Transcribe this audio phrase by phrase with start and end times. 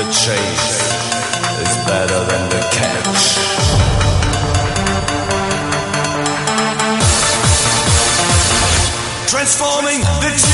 [0.00, 0.70] The chase
[1.60, 3.36] is better than the catch.
[9.28, 10.49] Transforming the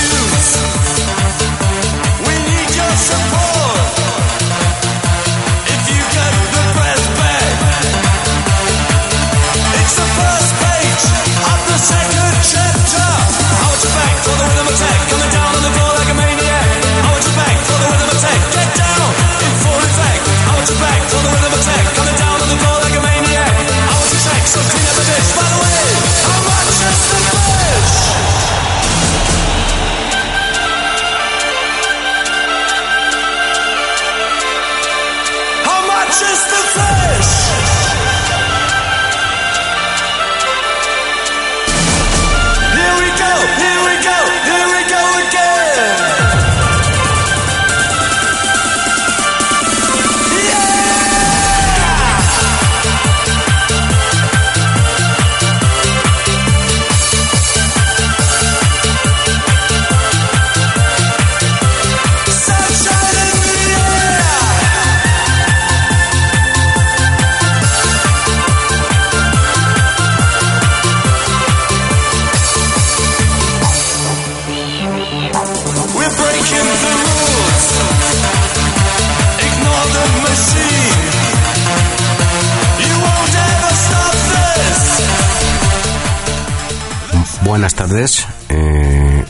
[87.87, 88.27] tardes.
[88.48, 89.25] eh,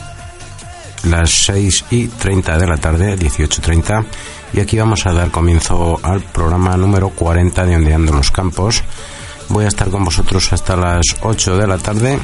[1.03, 4.03] las 6 y 30 de la tarde, 18.30.
[4.53, 8.83] Y aquí vamos a dar comienzo al programa número 40 de Ondeando los Campos.
[9.49, 12.17] Voy a estar con vosotros hasta las 8 de la tarde.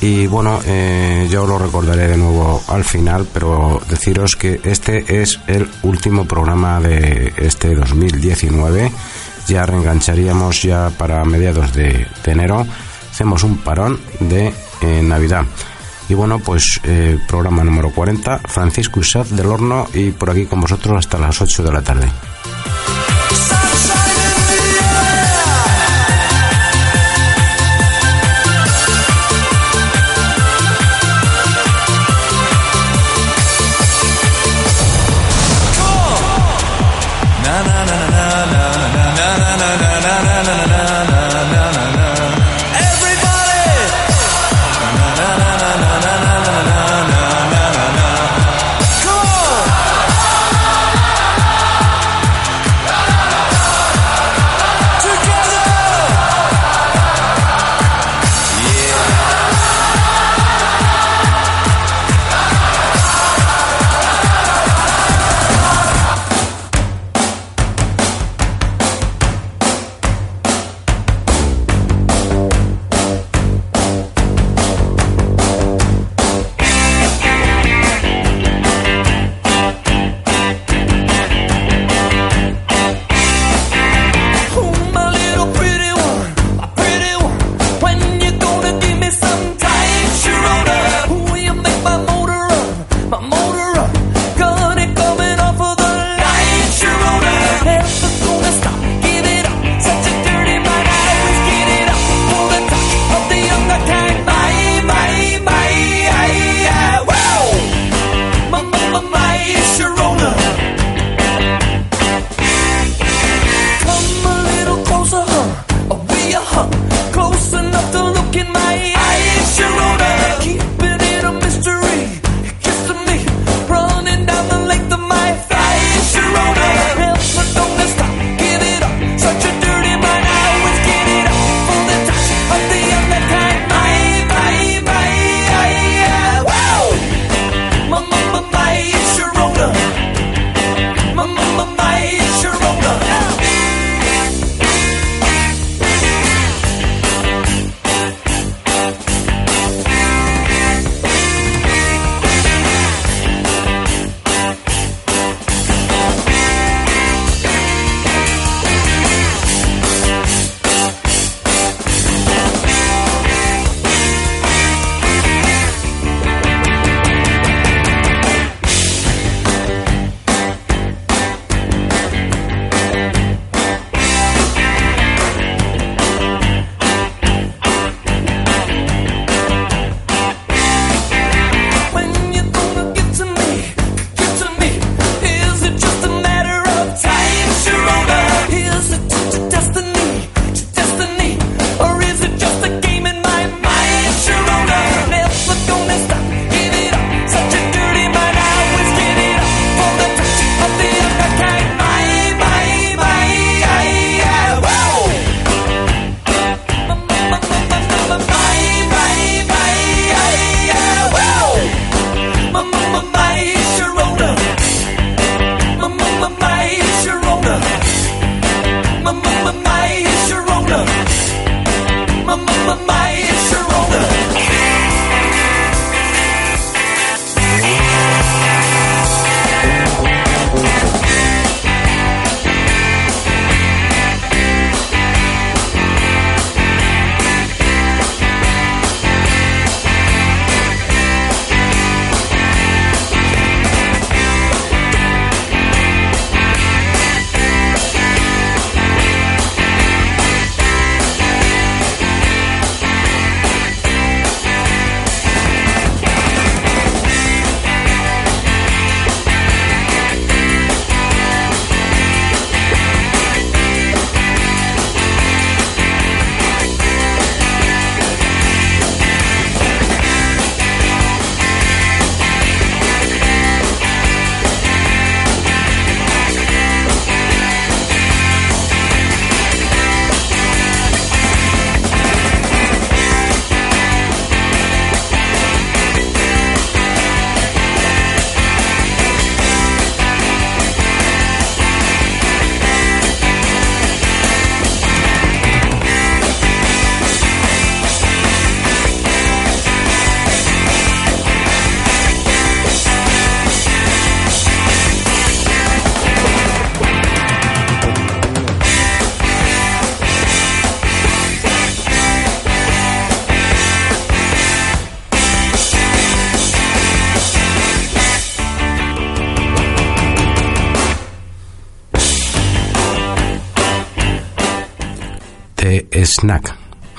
[0.00, 5.38] Y bueno, eh, yo lo recordaré de nuevo al final, pero deciros que este es
[5.46, 8.90] el último programa de este 2019.
[9.46, 12.66] Ya reengancharíamos ya para mediados de, de enero.
[13.12, 15.44] Hacemos un parón de eh, Navidad.
[16.08, 20.60] Y bueno, pues eh, programa número 40, Francisco Isaz del Horno y por aquí con
[20.60, 22.08] vosotros hasta las 8 de la tarde.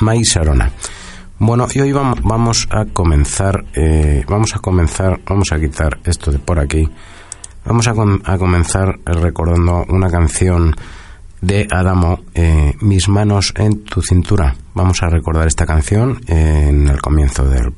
[0.08, 0.72] Maíz Arona.
[1.38, 6.40] Bueno, y hoy vamos, a comenzar, eh, vamos a comenzar, vamos a quitar esto de
[6.40, 6.90] por aquí.
[7.66, 10.74] Vamos a, a comenzar recordando una canción
[11.42, 14.56] de Adamo, eh, Mis manos en tu cintura.
[14.74, 17.74] Vamos a recordar esta canción en el comienzo del...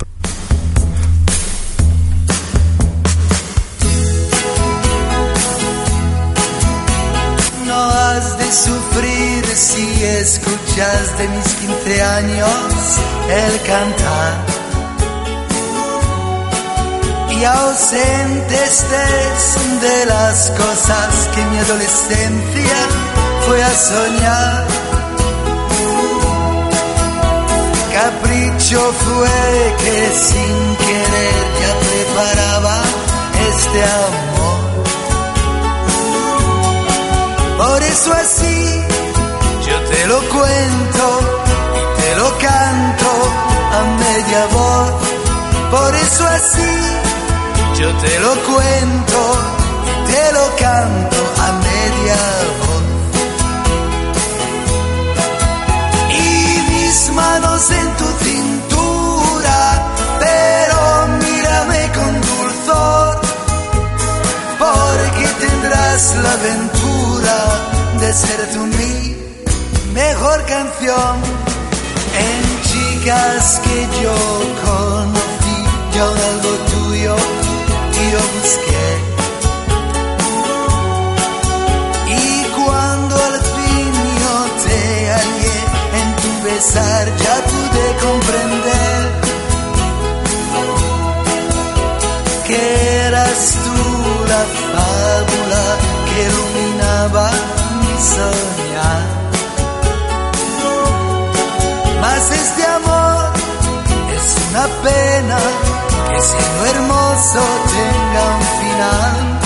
[7.66, 9.29] No has de sufrir
[9.60, 12.50] si escuchas de mis 15 años
[13.30, 14.46] el cantar.
[17.30, 22.80] Y ausente estés de las cosas que mi adolescencia
[23.46, 24.68] fue a soñar.
[27.94, 32.78] Capricho fue que sin querer ya preparaba
[33.52, 34.60] este amor.
[37.58, 38.89] Por eso así
[40.10, 41.06] lo cuento
[41.78, 43.12] y te lo canto
[43.78, 44.92] a media voz.
[45.70, 46.74] Por eso así
[47.80, 49.20] yo te lo cuento
[49.90, 52.20] y te lo canto a media
[52.60, 52.86] voz.
[56.26, 56.30] Y
[56.72, 59.60] mis manos en tu cintura,
[60.26, 60.80] pero
[61.24, 63.22] mírame con dulzor
[64.58, 67.38] porque tendrás la aventura
[68.00, 68.49] de ser
[70.20, 71.16] mejor canción.
[72.26, 74.18] En chicas que yo
[74.66, 75.58] conocí,
[75.96, 77.16] yo algo tuyo
[78.00, 78.88] y yo busqué.
[82.22, 84.36] Y cuando al fin yo
[84.66, 84.80] te
[85.14, 85.58] hallé
[86.00, 89.02] en tu besar, ya pude comprender
[92.48, 92.62] que
[93.08, 93.78] eras tú
[94.34, 95.64] la fábula
[96.08, 97.26] que iluminaba
[97.80, 98.69] mi soñar.
[104.50, 105.38] Una pena
[106.10, 107.40] que siendo hermoso
[107.76, 109.40] tenga un final.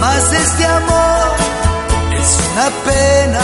[0.00, 1.26] Mas este amor
[2.12, 3.40] es una pena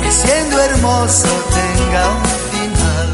[0.00, 3.08] que siendo hermoso tenga un final.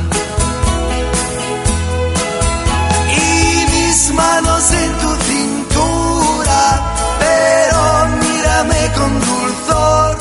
[3.09, 6.61] y mis manos en tu cintura,
[7.19, 7.81] pero
[8.21, 10.17] mírame con dulzor,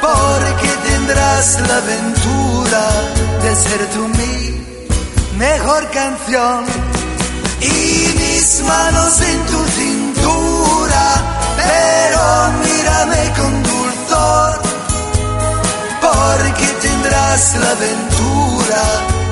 [0.00, 2.82] porque tendrás la aventura
[3.42, 4.69] de ser tú mi
[5.40, 6.64] mejor canción.
[7.60, 11.04] Y mis manos en tu cintura,
[11.56, 12.22] pero
[12.64, 14.52] mírame con dulzor,
[16.04, 18.82] porque tendrás la aventura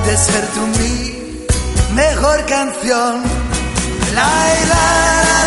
[0.06, 0.94] de ser tú mi
[1.94, 3.22] mejor canción.
[4.14, 4.32] La
[4.72, 4.86] la
[5.30, 5.37] la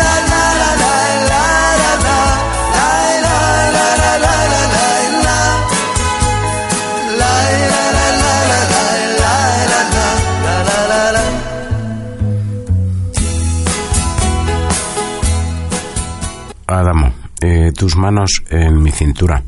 [17.96, 19.42] manos en mi cintura.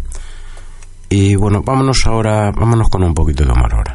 [1.08, 3.94] Y bueno, vámonos ahora, vámonos con un poquito de humor ahora.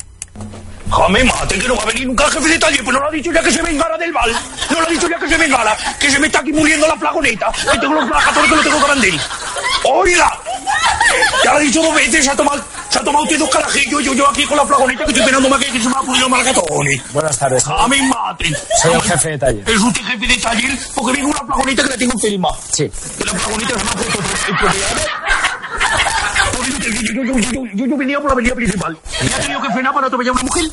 [0.89, 3.07] Jame mate, que no va a venir nunca el jefe de taller, pues no lo
[3.07, 4.31] ha dicho ya que se vengara del bal.
[4.71, 6.95] No lo ha dicho ya que se vengara, que se me está aquí muriendo la
[6.95, 9.19] flagoneta, que tengo los plagatones que lo tengo grande.
[9.83, 10.31] ¡Oiga!
[11.43, 14.03] Ya lo ha dicho dos veces, se ha tomado, se ha tomado usted dos carajillos,
[14.03, 16.01] yo, yo aquí con la flagoneta que estoy esperando más que, que se me ha
[16.01, 17.13] podido marcatones.
[17.13, 17.63] Buenas tardes.
[17.63, 18.55] Jame mate.
[18.81, 19.69] Soy el jefe de taller.
[19.69, 20.79] ¿Es usted jefe de taller?
[20.96, 22.50] Porque vengo una flagoneta que la tengo encima.
[22.72, 22.91] Sí.
[23.25, 24.25] La flagoneta se me ha puesto que
[26.79, 29.69] yo, yo, yo, yo, yo, yo venía por la avenida principal y ha tenido que
[29.69, 30.65] frenar para atropellar a una mujer.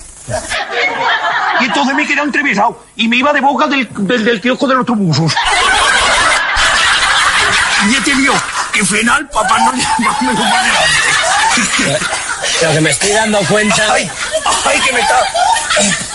[1.60, 4.74] Y entonces me quedé entrevesado y me iba de boca del, del, del kiosco de
[4.74, 5.32] los autobusos.
[7.90, 8.34] Y he tenido
[8.72, 10.32] que frenar para no llevarme
[12.62, 13.82] lo que me estoy dando cuenta.
[13.92, 14.10] Ay,
[14.64, 15.20] ay, que me está,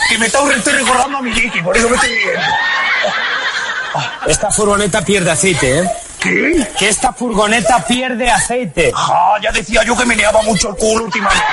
[0.10, 2.42] que me está estoy recordando a mi Nicky, por eso me estoy viendo.
[4.28, 5.92] Esta furgoneta pierde aceite, ¿eh?
[6.20, 6.68] ¿Qué?
[6.78, 8.92] Que esta furgoneta pierde aceite.
[8.96, 11.44] Ah, ya decía yo que meneaba mucho el culo últimamente.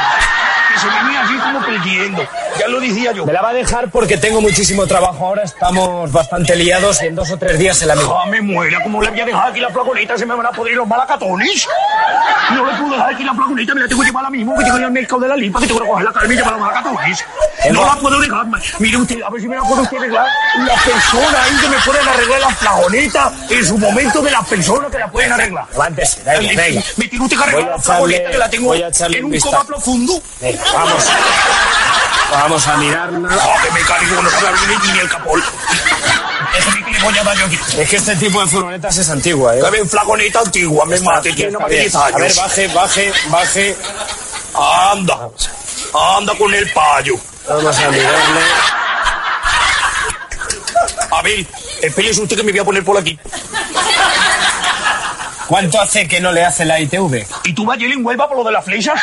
[0.72, 2.22] Que se venía así como perdiendo.
[2.58, 3.24] Ya lo decía yo.
[3.26, 5.42] Me la va a dejar porque tengo muchísimo trabajo ahora.
[5.44, 8.18] Estamos bastante liados y en dos o tres días se la mismo.
[8.18, 10.50] Ah, me muera, como le voy a dejar aquí la flagoneta, se me van a
[10.52, 11.66] poder los malacatones.
[12.54, 14.64] No le puedo dejar aquí la flagoneta, me la tengo que llevar ahora mismo, que
[14.64, 16.36] tengo que ir al mercado de la lipa, que tengo que coger la carne y
[16.36, 17.24] llevar los malacatones.
[17.72, 20.26] No la puedo dejar, ma- mire usted, a ver si me la puede usted arreglar.
[20.58, 24.90] La persona ahí que me pueden arreglar la flagoneta en su momento de las personas
[24.90, 25.64] que la pueden arreglar.
[25.72, 26.82] Levántese, venga, venga.
[26.96, 30.12] Me tiene usted que arreglar la flagoneta que la tengo en un coma profundo.
[30.40, 31.04] Venga, vamos.
[32.30, 33.28] Vamos a mirarla.
[33.30, 35.42] Ah, que mecánico no sabe abrir ni el capol.
[35.42, 37.80] A.
[37.80, 39.60] Es que este tipo de furgonetas es antigua, ¿eh?
[39.60, 41.84] Dame flagoneta antigua, me mate, tiene Está más de bien.
[41.84, 42.14] 10 años.
[42.14, 43.76] A ver, baje, baje, baje.
[44.92, 45.28] Anda.
[46.16, 47.14] Anda con el payo.
[47.48, 48.40] Vamos a mirarle.
[51.10, 51.46] A ver,
[51.82, 53.18] espérese usted que me voy a poner por aquí.
[55.46, 57.26] ¿Cuánto hace que no le hace la ITV?
[57.44, 59.00] ¿Y tú vas ayer en Huelva por lo de las flechas?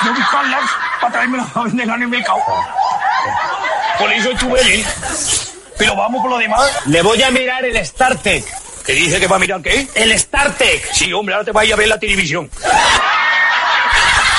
[0.00, 2.38] Fui a buscarlas para traérmelas a venderlas en el mercado.
[3.98, 4.84] Por eso estuve allí.
[5.78, 6.70] Pero vamos por lo demás.
[6.86, 8.44] Le voy a mirar el StarTech.
[8.84, 9.88] ¿Qué dice que va a mirar qué?
[9.94, 10.92] El StarTech.
[10.92, 12.50] Sí, hombre, ahora te vas a ir a ver la televisión.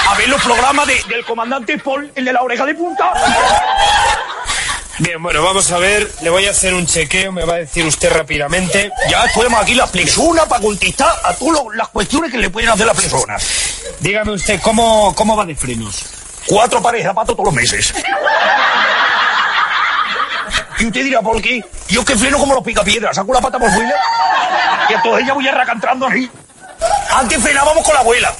[0.09, 3.13] A ver los programas de- del comandante Paul, el de la oreja de punta.
[4.99, 6.11] Bien, bueno, vamos a ver.
[6.21, 7.31] Le voy a hacer un chequeo.
[7.31, 8.91] Me va a decir usted rápidamente.
[9.09, 12.85] Ya tenemos aquí la persona para contestar a todas las cuestiones que le pueden hacer
[12.85, 13.43] las personas.
[13.99, 16.05] Dígame usted, ¿cómo, cómo va de frenos?
[16.45, 17.93] Cuatro pares de zapatos todos los meses.
[20.79, 21.63] Y usted dirá, ¿por qué?
[21.89, 23.95] Yo que freno como los picapiedras, saco la pata por fuera
[24.89, 26.29] y entonces ya voy arrancando así.
[27.11, 28.33] Antes frenábamos con la abuela.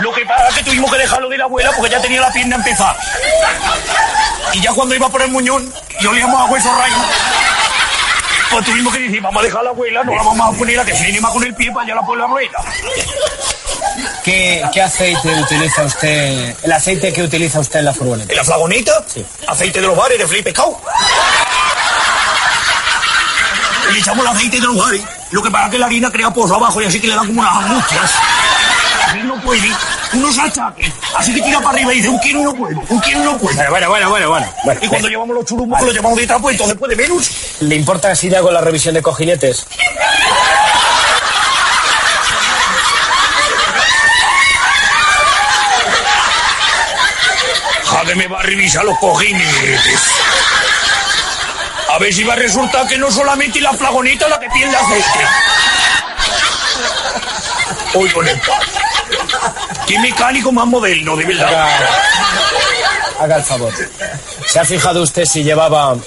[0.00, 2.32] Lo que pasa es que tuvimos que dejarlo de la abuela porque ya tenía la
[2.32, 2.96] pierna empezada.
[4.52, 6.96] Y ya cuando iba por el muñón, yo le a hueso rayo.
[8.50, 10.78] Pues tuvimos que decir, vamos a dejar a la abuela, no la vamos a poner
[10.78, 12.58] a que frene más con el pie para allá la la rueda.
[14.22, 16.56] ¿Qué, qué aceite utiliza usted?
[16.62, 18.32] El aceite que utiliza usted en la furgoneta.
[18.32, 19.04] ¿En la flagoneta?
[19.46, 20.80] Aceite de los bares de Felipe Pescado.
[23.92, 25.02] Le echamos el aceite de los bares.
[25.30, 27.26] Lo que pasa es que la harina crea pozo abajo y así que le dan
[27.26, 28.12] como unas angustias.
[29.14, 29.70] Así no puede.
[30.14, 30.92] Unos achaques.
[31.16, 33.70] Así que tira para arriba y dice, un quiero no puedo, un quiero no puedo.
[33.70, 34.52] Bueno, bueno, bueno, bueno.
[34.64, 34.80] bueno.
[34.82, 37.30] Y cuando llevamos los churumos, los llevamos de trapo, entonces puede menos.
[37.60, 39.68] ¿Le importa si le hago la revisión de cojinetes?
[47.84, 50.00] Ja, que me va a revisar los cojinetes.
[51.88, 55.28] A ver si va a resultar que no solamente la flagoneta la que pierde aceite.
[57.94, 58.83] Hoy con el padre.
[59.86, 61.48] Qué mecánico más moderno, de verdad.
[61.48, 61.78] Haga,
[63.20, 63.72] haga el favor.
[64.46, 65.94] ¿Se ha fijado usted si llevaba...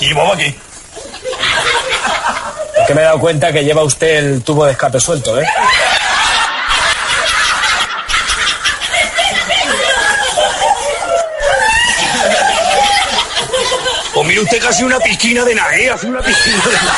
[0.00, 0.54] ¿Y llevaba qué?
[2.86, 5.46] Que me he dado cuenta que lleva usted el tubo de escape suelto, ¿eh?
[14.12, 15.90] Pues mire usted casi una piscina de nada, ¿eh?
[15.90, 16.96] Hace una piscina de nada.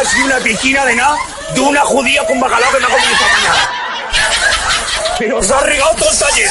[0.00, 1.16] Hace una piscina de nada
[1.54, 3.70] de una judía con bacalao que me ha comido esta mañana.
[5.18, 6.50] Pero se ha regado todo el taller.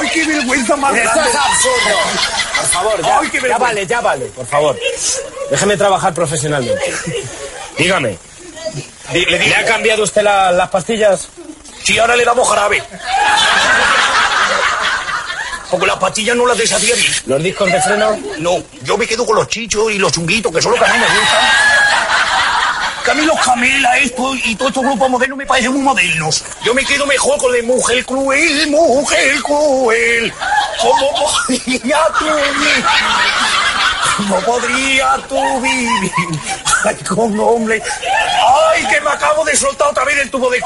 [0.00, 1.20] ¡Ay, qué vergüenza más grande!
[1.20, 1.96] absurdo!
[2.56, 4.78] Por favor, ya, Ay, qué ya vale, ya vale, por favor.
[5.50, 6.94] Déjeme trabajar profesionalmente.
[7.76, 8.16] Dígame,
[9.12, 11.28] Le ¿le digo, ha cambiado usted la- las pastillas?
[11.84, 12.82] si ahora le damos jarabe.
[15.70, 17.12] Porque las pastillas no las deshacía bien.
[17.26, 18.16] ¿Los discos de freno?
[18.38, 20.92] No, yo me quedo con los chichos y los chunguitos, que son los que a
[20.92, 21.40] mí me gustan.
[23.06, 26.44] Los camela, esto y todos estos grupos modernos me parecen muy modernos.
[26.64, 30.32] Yo me quedo mejor con la mujer cruel, mujer cruel.
[30.80, 32.84] ¿Cómo podría tú vivir?
[34.16, 36.10] ¿Cómo podría tú vivir?
[36.84, 37.82] Ay, con hombre.
[38.72, 40.60] Ay, que me acabo de soltar otra vez el tubo de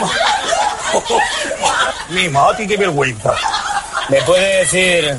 [0.00, 0.12] ma-
[2.10, 3.32] Mi mati, qué vergüenza.
[4.08, 5.18] ¿Me puede decir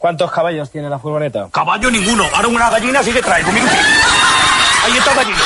[0.00, 1.46] cuántos caballos tiene la furgoneta?
[1.52, 2.24] Caballo ninguno.
[2.34, 3.52] Ahora una gallina sí que traigo.
[3.52, 3.78] Mira usted.
[4.84, 5.38] Ahí está el gallino.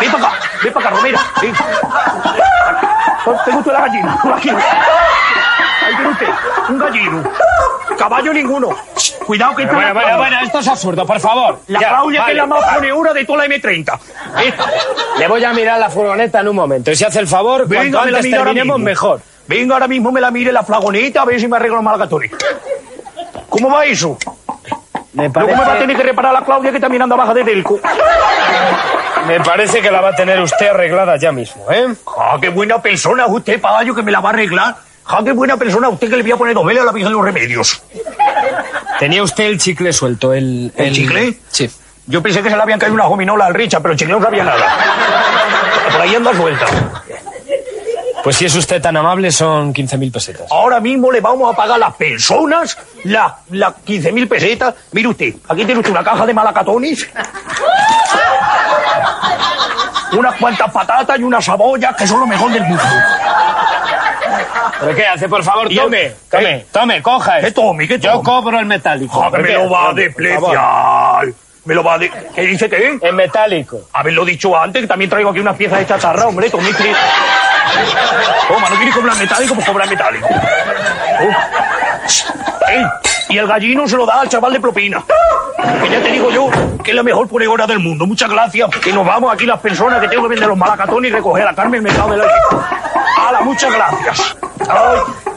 [0.00, 0.38] Ven para acá.
[0.64, 1.20] Ven para acá, Romera.
[1.42, 1.54] Ven.
[3.44, 4.18] Tengo usted la gallina.
[4.34, 4.48] Aquí.
[4.50, 6.26] Ahí tiene usted.
[6.70, 7.24] Un gallino.
[7.98, 8.68] Caballo ninguno.
[9.26, 11.60] Cuidado que está Bueno, bueno, bueno, esto es absurdo, por favor.
[11.66, 12.74] La Ya, Claudia que es vale, la más vale.
[12.78, 13.98] poneura de toda la M30.
[14.44, 14.64] Esta.
[15.18, 16.90] Le voy a mirar la furgoneta en un momento.
[16.90, 18.78] Y si hace el favor, cuanto Venga, la antes terminemos, mismo.
[18.78, 19.20] mejor.
[19.46, 22.30] Venga, ahora mismo me la mire la flagoneta a ver si me arreglo los malgatones.
[23.50, 24.16] ¿Cómo va eso?
[25.12, 27.34] Me Luego me va a parece, tener que reparar la Claudia que también anda baja
[27.34, 27.80] de Delco.
[29.26, 31.88] me parece que la va a tener usted arreglada ya mismo, ¿eh?
[32.16, 34.76] ¡Ah, qué buena persona usted, pagallo, que me la va a arreglar!
[35.06, 37.12] ¡Ah, qué buena persona usted que le voy a poner dos velas a la Virgen
[37.12, 37.82] de los Remedios!
[39.00, 40.72] Tenía usted el chicle suelto, el...
[40.76, 41.38] ¿El chicle?
[41.48, 41.68] Sí.
[42.06, 44.22] Yo pensé que se le habían caído una gominola al Richa, pero el chicle no
[44.22, 44.64] sabía nada.
[45.90, 46.66] Por ahí anda suelta.
[48.22, 50.46] Pues si es usted tan amable, son 15.000 pesetas.
[50.50, 54.74] Ahora mismo le vamos a pagar a las personas las las 15.000 pesetas.
[54.92, 57.08] Mire usted, aquí tiene usted una caja de malacatones.
[60.12, 62.82] Unas cuantas patatas y unas cebollas que son lo mejor del mundo.
[64.80, 65.28] ¿Pero qué hace?
[65.28, 66.66] Por favor, yo- tome, tome, ¿Eh?
[66.72, 67.40] tome, coja.
[67.40, 67.62] ¿Qué esto.
[67.62, 67.86] tome?
[67.86, 68.24] ¿Qué Yo tome?
[68.24, 69.30] cobro el metálico.
[69.30, 69.54] ¿Por me qué?
[69.54, 71.26] lo va a despreciar.
[71.64, 72.10] Me lo va a de...
[72.34, 72.98] ¿Qué dice qué?
[73.00, 73.82] En metálico.
[73.92, 76.96] Haberlo dicho antes, que también traigo aquí unas piezas de chacharra, hombre, Cri-
[78.48, 79.54] Toma, ¿no quieres cobrar metálico?
[79.54, 80.28] Pues cobra metálico.
[83.28, 85.02] Y el gallino se lo da al chaval de propina.
[85.82, 86.50] Que ya te digo yo
[86.82, 88.06] que es la mejor polegona del mundo.
[88.06, 88.70] Muchas gracias.
[88.82, 91.54] Que nos vamos aquí las personas que tengo que vender los malacatones y recoger a
[91.54, 92.24] Carmen Mercado de la
[93.18, 94.36] ¡Hala, muchas gracias!
[94.68, 95.29] Ay.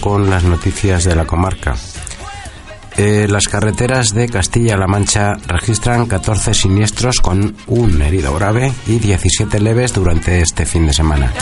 [0.00, 1.74] Con las noticias de la comarca.
[2.96, 9.60] Eh, las carreteras de Castilla-La Mancha registran 14 siniestros con un herido grave y 17
[9.60, 11.32] leves durante este fin de semana.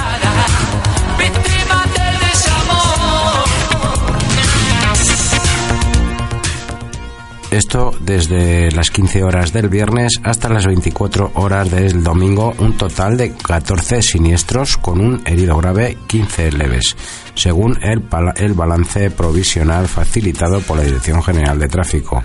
[7.55, 13.17] Esto desde las 15 horas del viernes hasta las 24 horas del domingo, un total
[13.17, 16.97] de 14 siniestros con un herido grave, 15 leves,
[17.37, 18.03] según el,
[18.38, 22.25] el balance provisional facilitado por la Dirección General de Tráfico.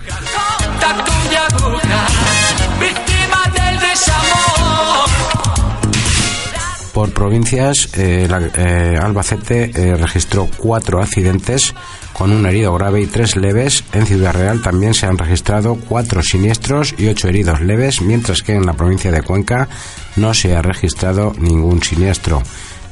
[6.92, 11.72] Por provincias, eh, eh, Albacete eh, registró cuatro accidentes
[12.20, 13.82] con un herido grave y tres leves.
[13.94, 18.52] En Ciudad Real también se han registrado cuatro siniestros y ocho heridos leves, mientras que
[18.52, 19.70] en la provincia de Cuenca
[20.16, 22.42] no se ha registrado ningún siniestro.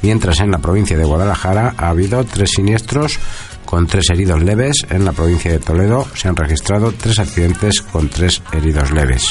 [0.01, 3.19] Mientras en la provincia de Guadalajara ha habido tres siniestros
[3.65, 4.87] con tres heridos leves.
[4.89, 9.27] En la provincia de Toledo se han registrado tres accidentes con tres heridos leves.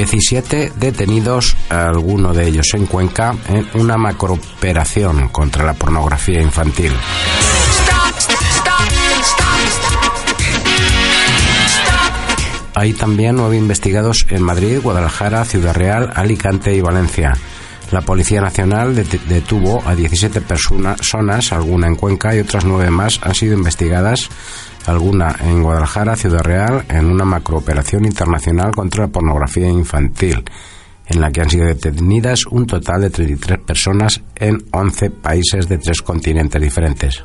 [0.00, 6.94] 17 detenidos, alguno de ellos en Cuenca, en una macrooperación contra la pornografía infantil.
[12.74, 17.34] Hay también nueve investigados en Madrid, Guadalajara, Ciudad Real, Alicante y Valencia.
[17.90, 23.18] La Policía Nacional det- detuvo a 17 personas, alguna en Cuenca y otras nueve más
[23.22, 24.28] han sido investigadas,
[24.90, 30.44] alguna en Guadalajara, Ciudad Real, en una macrooperación internacional contra la pornografía infantil,
[31.06, 35.78] en la que han sido detenidas un total de 33 personas en 11 países de
[35.78, 37.24] tres continentes diferentes.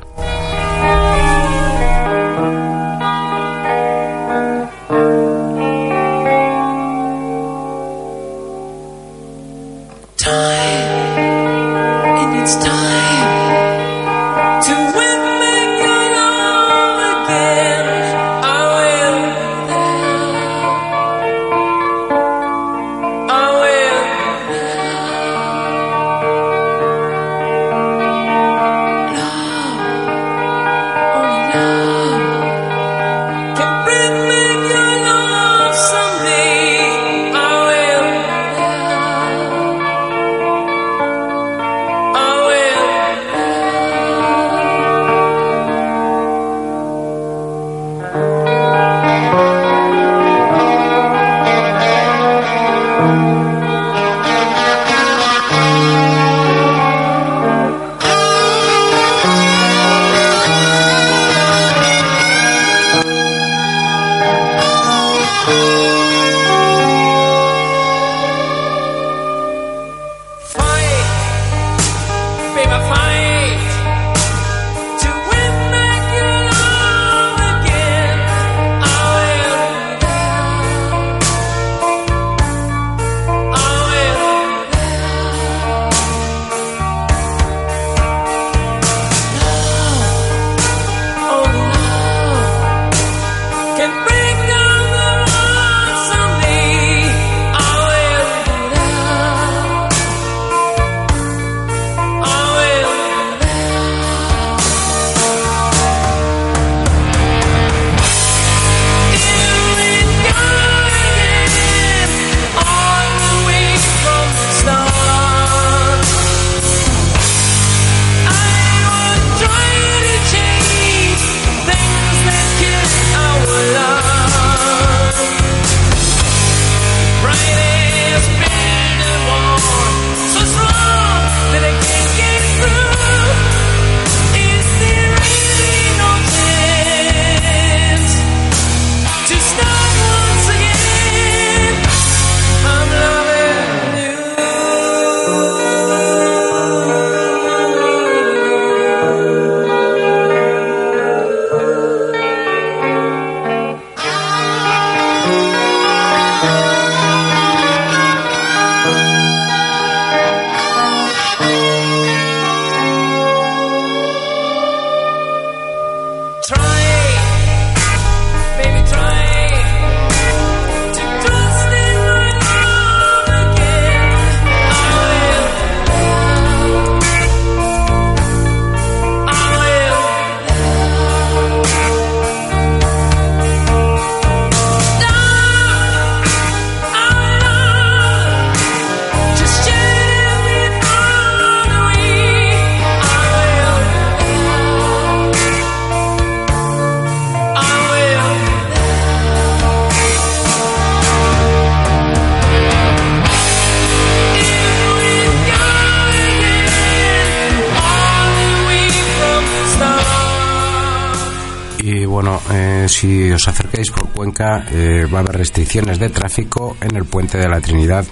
[214.38, 218.04] Eh, va a haber restricciones de tráfico en el puente de la Trinidad.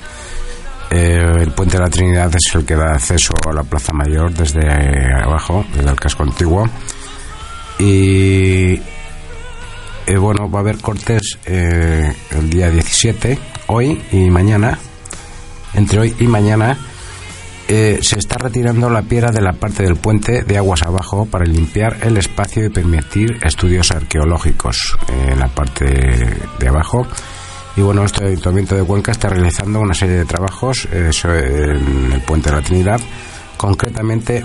[0.90, 4.32] Eh, el puente de la Trinidad es el que da acceso a la Plaza Mayor
[4.32, 4.62] desde
[5.22, 6.68] abajo, desde el casco antiguo.
[7.78, 8.74] Y
[10.06, 14.78] eh, bueno, va a haber cortes eh, el día 17, hoy y mañana.
[15.74, 16.78] Entre hoy y mañana
[17.68, 21.44] eh, se está retirando la piedra de la parte del puente de aguas abajo para
[21.44, 25.84] limpiar el espacio y permitir estudios arqueológicos eh, en la parte
[26.58, 27.06] de abajo.
[27.76, 32.20] Y bueno, este Ayuntamiento de Cuenca está realizando una serie de trabajos eh, en el
[32.20, 33.00] puente de la Trinidad.
[33.56, 34.44] Concretamente,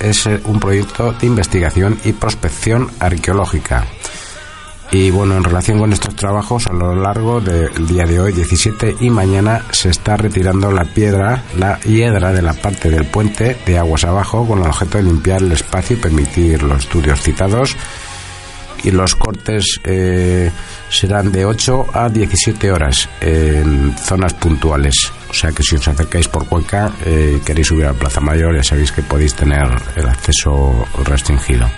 [0.00, 3.86] es un proyecto de investigación y prospección arqueológica.
[4.90, 8.96] Y bueno, en relación con estos trabajos, a lo largo del día de hoy, 17
[9.00, 13.78] y mañana, se está retirando la piedra, la hiedra de la parte del puente de
[13.78, 17.76] aguas abajo con el objeto de limpiar el espacio y permitir los estudios citados.
[18.82, 20.50] Y los cortes eh,
[20.88, 25.12] serán de 8 a 17 horas en zonas puntuales.
[25.28, 28.20] O sea que si os acercáis por Cuenca eh, y queréis subir a la Plaza
[28.20, 31.68] Mayor, ya sabéis que podéis tener el acceso restringido.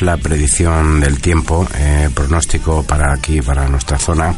[0.00, 4.34] La predicción del tiempo, eh, pronóstico para aquí, para nuestra zona.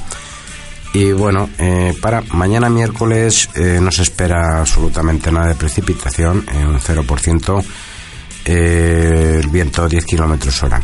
[0.94, 6.78] Y bueno, eh, para mañana miércoles eh, no se espera absolutamente nada de precipitación, un
[6.78, 7.64] 0%,
[8.44, 10.80] eh, el viento 10 kilómetros hora.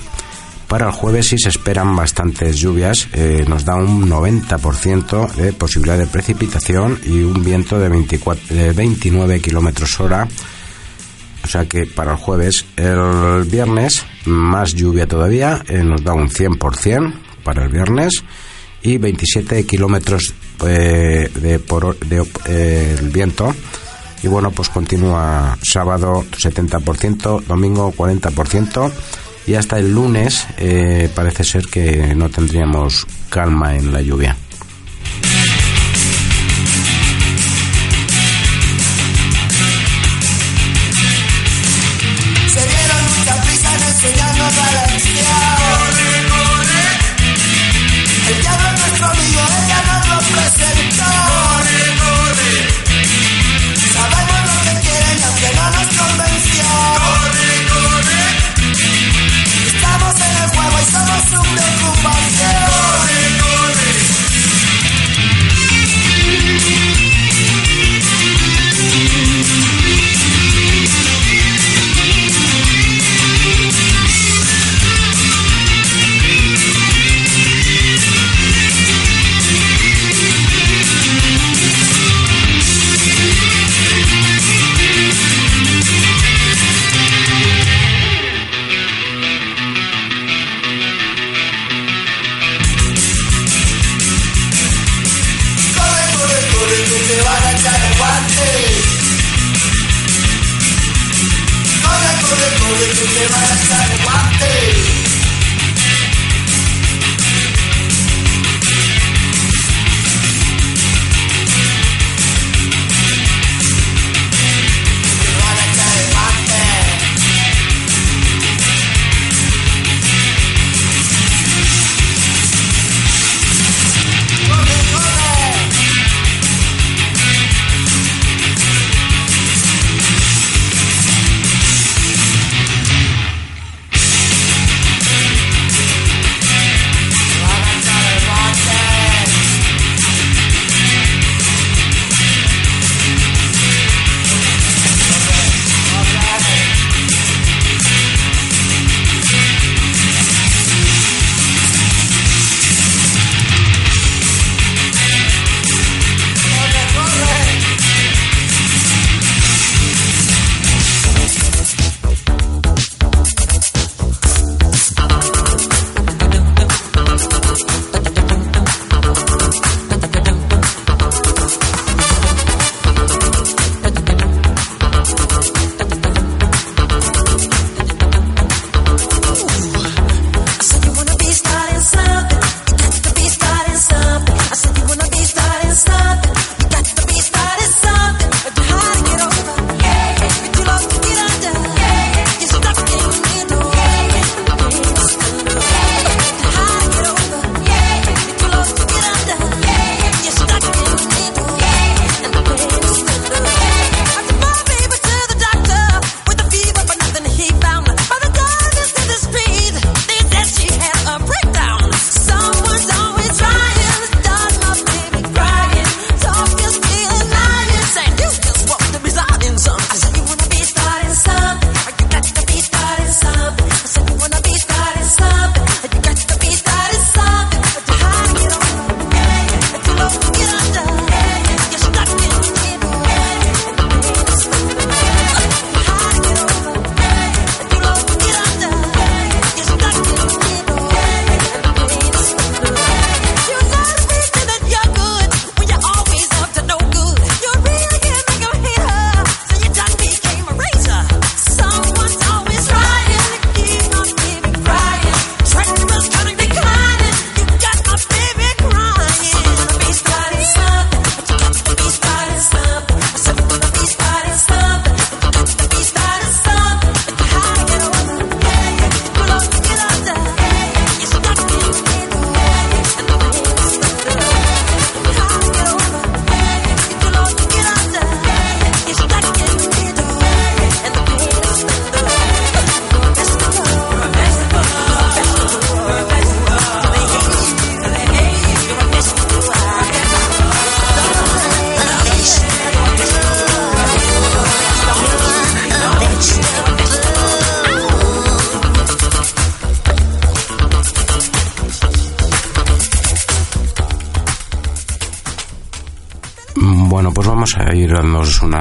[0.67, 3.09] Para el jueves sí se esperan bastantes lluvias,
[3.49, 9.41] nos da un 90% de posibilidad de precipitación y un viento de, 24, de 29
[9.41, 10.29] kilómetros hora.
[11.51, 16.29] O sea que para el jueves, el viernes, más lluvia todavía, eh, nos da un
[16.31, 18.23] 100% para el viernes
[18.83, 20.33] y 27 kilómetros
[20.65, 23.53] eh, de por de, eh, el viento.
[24.23, 28.93] Y bueno, pues continúa sábado 70%, domingo 40%
[29.49, 34.37] y hasta el lunes eh, parece ser que no tendríamos calma en la lluvia.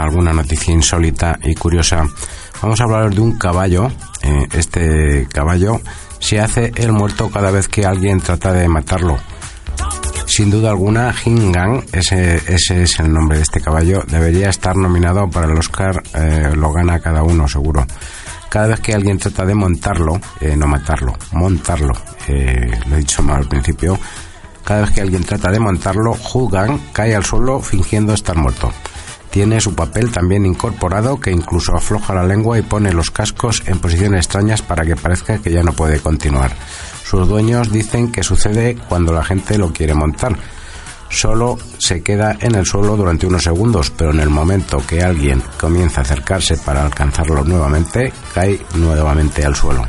[0.10, 2.04] Alguna noticia insólita y curiosa.
[2.62, 3.88] Vamos a hablar de un caballo.
[4.22, 5.80] Eh, este caballo
[6.20, 9.18] se hace el muerto cada vez que alguien trata de matarlo.
[10.26, 15.28] Sin duda alguna, Hingang, ese, ese es el nombre de este caballo, debería estar nominado
[15.28, 17.86] para el Oscar, eh, lo gana cada uno seguro.
[18.48, 21.94] Cada vez que alguien trata de montarlo, eh, no matarlo, montarlo,
[22.28, 23.98] lo he dicho mal al principio,
[24.64, 28.72] cada vez que alguien trata de montarlo, Hugan cae al suelo fingiendo estar muerto.
[29.30, 33.80] Tiene su papel también incorporado que incluso afloja la lengua y pone los cascos en
[33.80, 36.56] posiciones extrañas para que parezca que ya no puede continuar.
[37.04, 40.36] Sus dueños dicen que sucede cuando la gente lo quiere montar.
[41.10, 45.42] Solo se queda en el suelo durante unos segundos, pero en el momento que alguien
[45.60, 49.88] comienza a acercarse para alcanzarlo nuevamente, cae nuevamente al suelo.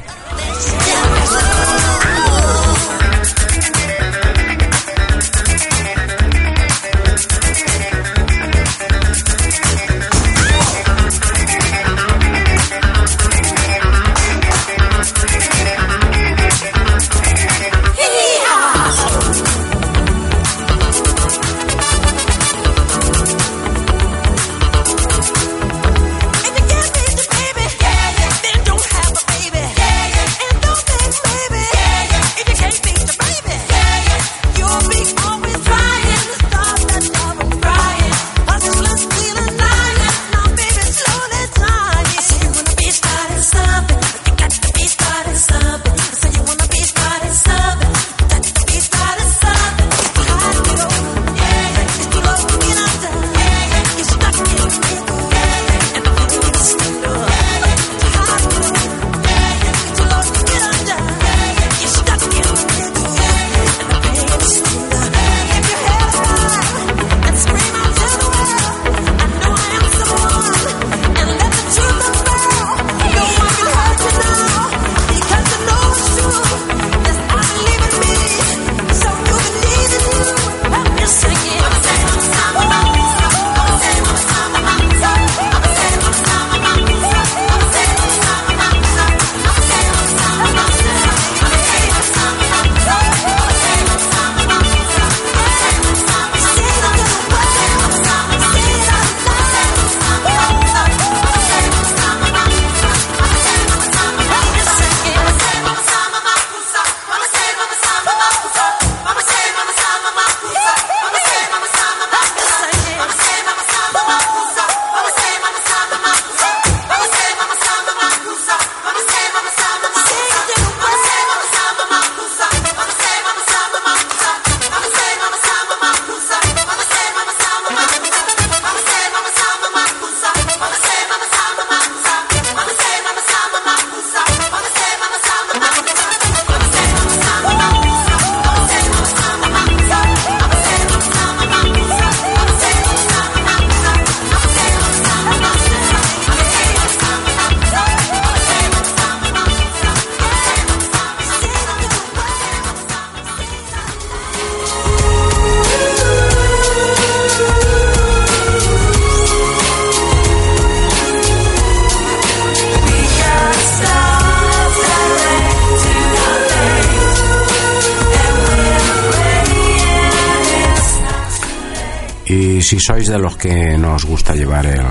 [172.61, 174.83] Y si sois de los que nos gusta llevar el,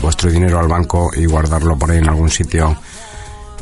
[0.00, 2.74] vuestro dinero al banco y guardarlo por ahí en algún sitio,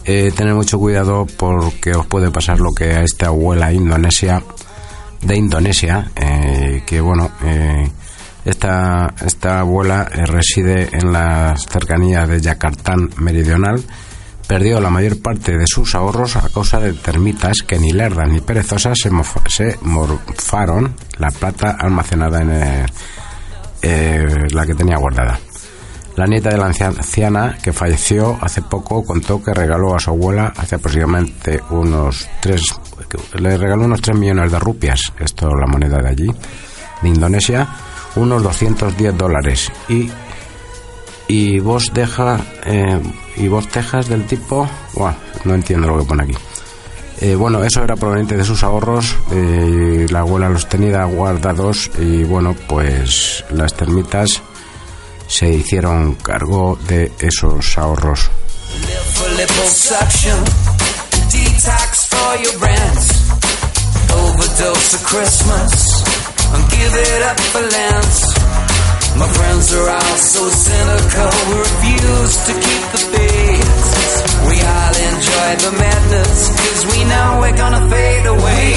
[0.04, 4.40] eh, tened mucho cuidado porque os puede pasar lo que a esta abuela indonesia
[5.22, 7.90] de Indonesia, eh, que bueno, eh,
[8.44, 13.82] esta, esta abuela reside en las cercanías de Yakarta meridional,
[14.46, 18.40] perdió la mayor parte de sus ahorros a causa de termitas que ni lerdas ni
[18.40, 22.86] perezosas se, mof- se morfaron la plata almacenada en el-
[23.82, 25.38] eh, la que tenía guardada.
[26.16, 30.10] La nieta de la ancia- anciana que falleció hace poco contó que regaló a su
[30.10, 32.60] abuela hace aproximadamente unos 3
[33.38, 36.26] le regaló unos 3 millones de rupias, esto es la moneda de allí,
[37.02, 37.68] de Indonesia,
[38.16, 40.10] unos 210 dólares y
[41.28, 43.00] y vos deja eh,
[43.36, 44.68] y vos tejas del tipo
[45.44, 46.34] no entiendo lo que pone aquí
[47.20, 52.22] Eh, bueno eso era proveniente de sus ahorros eh, la abuela los tenía guardados y
[52.22, 54.40] bueno pues las termitas
[55.26, 58.30] se hicieron cargo de esos ahorros.
[69.18, 73.97] My friends are all so cynical, we refuse to keep the faith.
[74.46, 78.74] We all enjoy the madness, cause we know we're gonna fade away.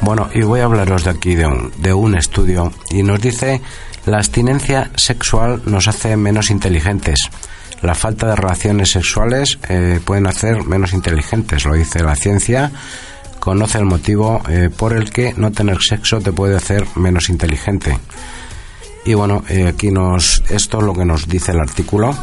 [0.00, 3.62] Bueno, y voy a hablaros de aquí de un estudio y nos dice
[4.04, 7.30] la abstinencia sexual nos hace menos inteligentes.
[7.82, 12.70] La falta de relaciones sexuales eh, pueden hacer menos inteligentes, lo dice la ciencia.
[13.40, 17.98] Conoce el motivo eh, por el que no tener sexo te puede hacer menos inteligente.
[19.04, 22.16] Y bueno, eh, aquí nos esto es lo que nos dice el artículo.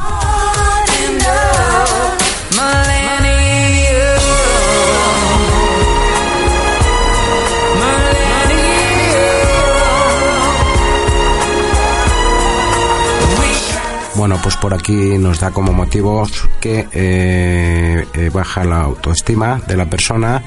[14.19, 19.77] Bueno, pues por aquí nos da como motivos que eh, eh, baja la autoestima de
[19.77, 20.43] la persona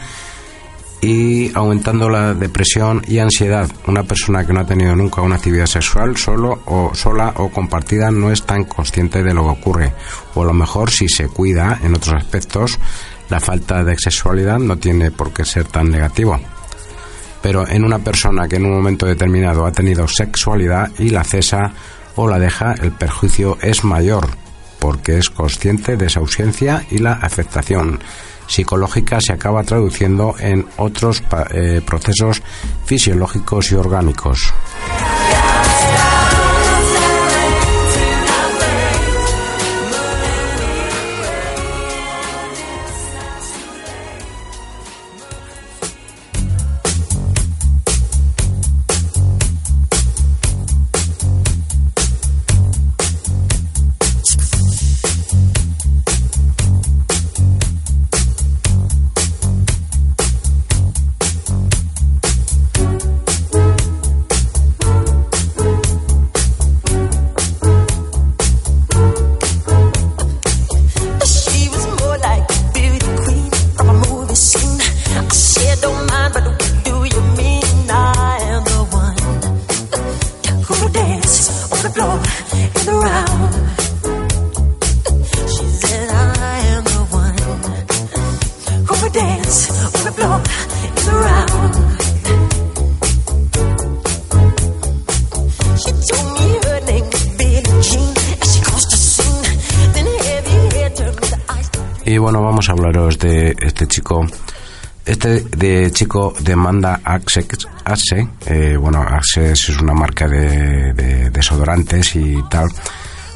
[1.00, 3.66] y aumentando la depresión y ansiedad.
[3.86, 8.10] Una persona que no ha tenido nunca una actividad sexual solo o sola o compartida
[8.10, 9.92] no es tan consciente de lo que ocurre.
[10.34, 12.78] O a lo mejor si se cuida en otros aspectos,
[13.30, 16.38] la falta de sexualidad no tiene por qué ser tan negativo.
[17.40, 21.72] Pero en una persona que en un momento determinado ha tenido sexualidad y la cesa
[22.16, 24.28] o la deja, el perjuicio es mayor
[24.78, 28.00] porque es consciente de esa ausencia y la afectación
[28.48, 31.22] psicológica se acaba traduciendo en otros
[31.54, 32.42] eh, procesos
[32.84, 34.52] fisiológicos y orgánicos.
[106.40, 107.46] Demanda Axe,
[107.84, 112.68] Axe eh, bueno, Axe es una marca de, de desodorantes y tal.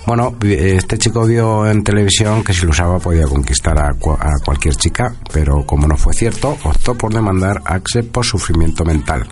[0.07, 4.77] Bueno, este chico vio en televisión que si lo usaba podía conquistar a, a cualquier
[4.77, 9.27] chica, pero como no fue cierto, optó por demandar a Axe por sufrimiento mental.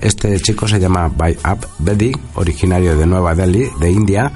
[0.00, 4.32] Este chico se llama By Up Bedi, originario de Nueva Delhi, de India,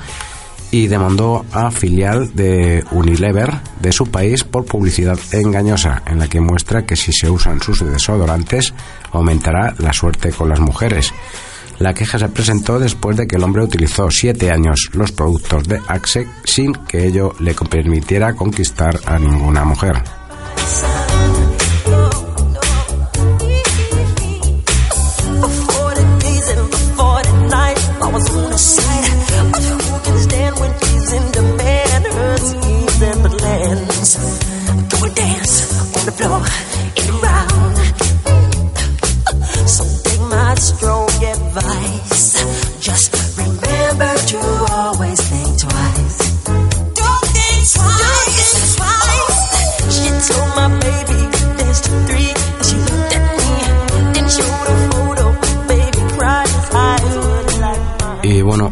[0.71, 6.41] y demandó a filial de Unilever de su país por publicidad engañosa, en la que
[6.41, 8.75] muestra que si se usan sus desodorantes
[9.13, 11.13] aumentará la suerte con las mujeres.
[11.79, 15.81] La queja se presentó después de que el hombre utilizó siete años los productos de
[15.87, 20.03] Axe sin que ello le permitiera conquistar a ninguna mujer.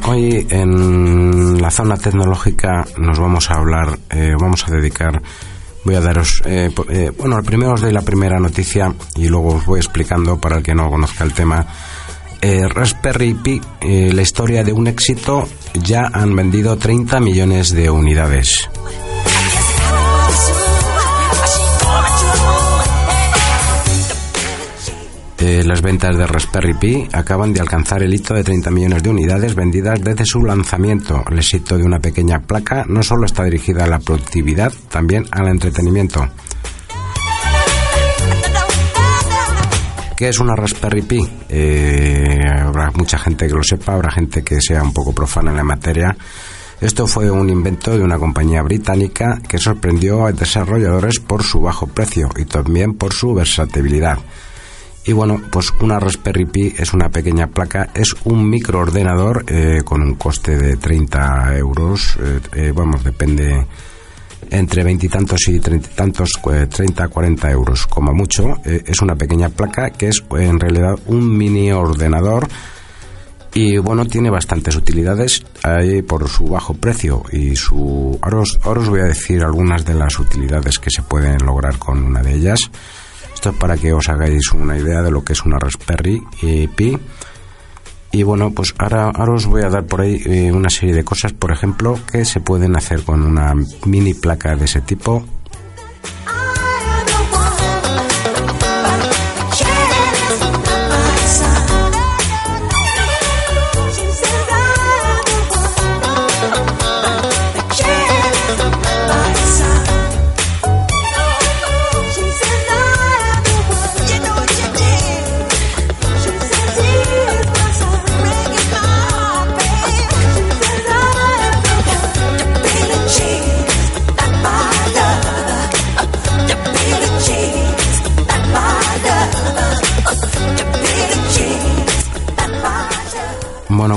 [0.08, 5.20] Hoy en la zona tecnológica nos vamos a hablar, eh, vamos a dedicar,
[5.86, 9.64] voy a daros, eh, eh, bueno, primero os doy la primera noticia y luego os
[9.64, 11.64] voy explicando para el que no conozca el tema.
[12.42, 17.88] Eh, Raspberry Pi, eh, la historia de un éxito, ya han vendido 30 millones de
[17.88, 18.68] unidades.
[25.48, 29.10] Eh, las ventas de Raspberry Pi acaban de alcanzar el hito de 30 millones de
[29.10, 31.22] unidades vendidas desde su lanzamiento.
[31.30, 35.46] El éxito de una pequeña placa no solo está dirigida a la productividad, también al
[35.46, 36.26] entretenimiento.
[40.16, 41.28] ¿Qué es una Raspberry Pi?
[41.48, 45.58] Eh, habrá mucha gente que lo sepa, habrá gente que sea un poco profana en
[45.58, 46.16] la materia.
[46.80, 51.86] Esto fue un invento de una compañía británica que sorprendió a desarrolladores por su bajo
[51.86, 54.18] precio y también por su versatilidad.
[55.06, 60.02] Y bueno, pues una Raspberry Pi es una pequeña placa, es un microordenador eh, con
[60.02, 63.66] un coste de 30 euros, eh, eh, vamos, depende
[64.50, 68.60] entre veintitantos y treinta tantos, eh, 30 40 euros como mucho.
[68.64, 72.48] Es una pequeña placa que es en realidad un mini ordenador
[73.54, 78.18] y bueno, tiene bastantes utilidades ahí por su bajo precio y su...
[78.20, 82.22] Ahora os voy a decir algunas de las utilidades que se pueden lograr con una
[82.22, 82.58] de ellas.
[83.36, 86.22] Esto es para que os hagáis una idea de lo que es una Raspberry
[86.74, 86.98] Pi.
[88.10, 91.04] Y bueno, pues ahora, ahora os voy a dar por ahí eh, una serie de
[91.04, 93.52] cosas, por ejemplo, que se pueden hacer con una
[93.84, 95.22] mini placa de ese tipo.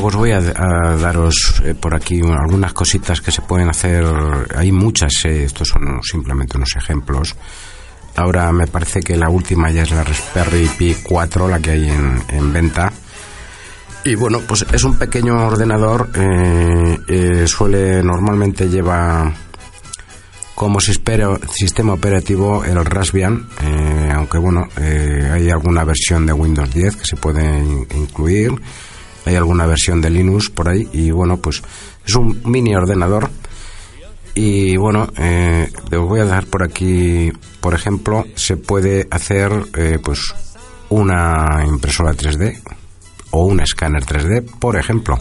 [0.09, 0.41] Pues voy a,
[0.97, 4.03] daros eh, por aquí algunas cositas que se pueden hacer.
[4.55, 7.35] Hay muchas, eh, estos son simplemente unos ejemplos.
[8.15, 11.89] Ahora me parece que la última ya es la Raspberry Pi 4, la que hay
[11.91, 12.91] en, en venta.
[14.03, 16.09] Y bueno, pues es un pequeño ordenador.
[16.15, 19.31] eh, eh, suele, normalmente lleva
[20.55, 23.47] como sistema operativo el Raspbian,
[24.15, 28.51] aunque bueno, hay alguna versión de Windows 10 que se puede in- incluir,
[29.25, 31.61] hay alguna versión de Linux por ahí y bueno, pues
[32.05, 33.29] es un mini ordenador
[34.35, 39.99] y bueno, eh, os voy a dejar por aquí, por ejemplo, se puede hacer eh,
[40.01, 40.33] pues
[40.89, 42.61] una impresora 3D
[43.31, 45.19] o un escáner 3D, por ejemplo.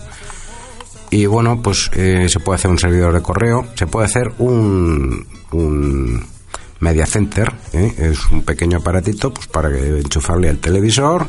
[1.10, 5.26] Y bueno, pues eh, se puede hacer un servidor de correo, se puede hacer un,
[5.52, 6.24] un
[6.80, 7.94] media center, ¿eh?
[7.98, 11.26] es un pequeño aparatito pues para enchufarle al televisor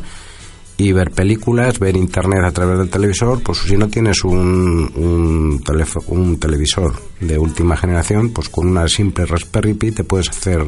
[0.79, 5.61] y ver películas, ver internet a través del televisor, pues si no tienes un, un,
[6.07, 10.65] un televisor de última generación, pues con una simple Raspberry Pi te puedes hacer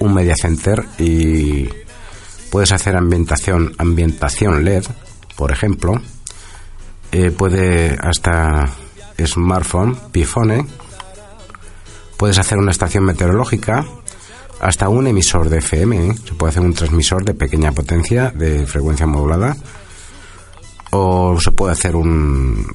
[0.00, 1.68] un media center y
[2.50, 4.82] puedes hacer ambientación ambientación LED,
[5.36, 5.94] por ejemplo,
[7.12, 8.74] eh, puede hasta
[9.24, 10.66] smartphone, pifone,
[12.16, 13.86] puedes hacer una estación meteorológica,
[14.60, 16.14] hasta un emisor de FM, ¿eh?
[16.24, 19.56] se puede hacer un transmisor de pequeña potencia, de frecuencia modulada,
[20.90, 22.66] o se puede hacer un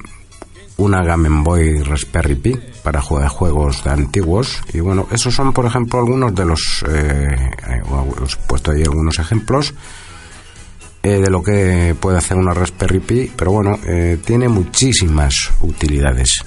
[0.78, 5.98] una Game Boy Raspberry Pi para jugar juegos antiguos y bueno esos son por ejemplo
[5.98, 7.82] algunos de los eh, eh,
[8.22, 9.72] os he puesto ahí algunos ejemplos
[11.02, 13.78] de lo que puede hacer una Raspberry Pi, pero bueno,
[14.24, 16.40] tiene muchísimas utilidades.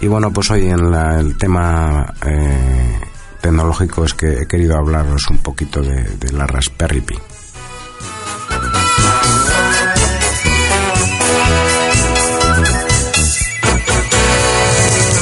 [0.00, 2.14] Y bueno, pues hoy en la- el tema
[3.44, 7.14] tecnológico es que he querido hablaros un poquito de, de la Raspberry Pi.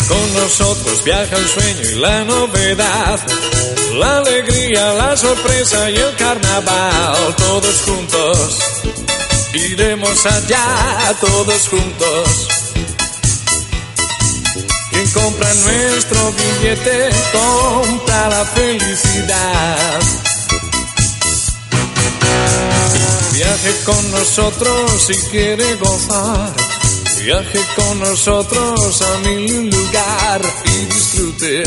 [0.08, 3.18] Con nosotros viaja el sueño y la novedad,
[3.98, 8.58] la alegría, la sorpresa y el carnaval, todos juntos.
[9.52, 12.61] Iremos allá, todos juntos.
[15.14, 20.00] Compra nuestro billete, compra la felicidad.
[23.32, 26.52] Viaje con nosotros si quiere gozar.
[27.22, 31.62] Viaje con nosotros a mi lugar y disfrute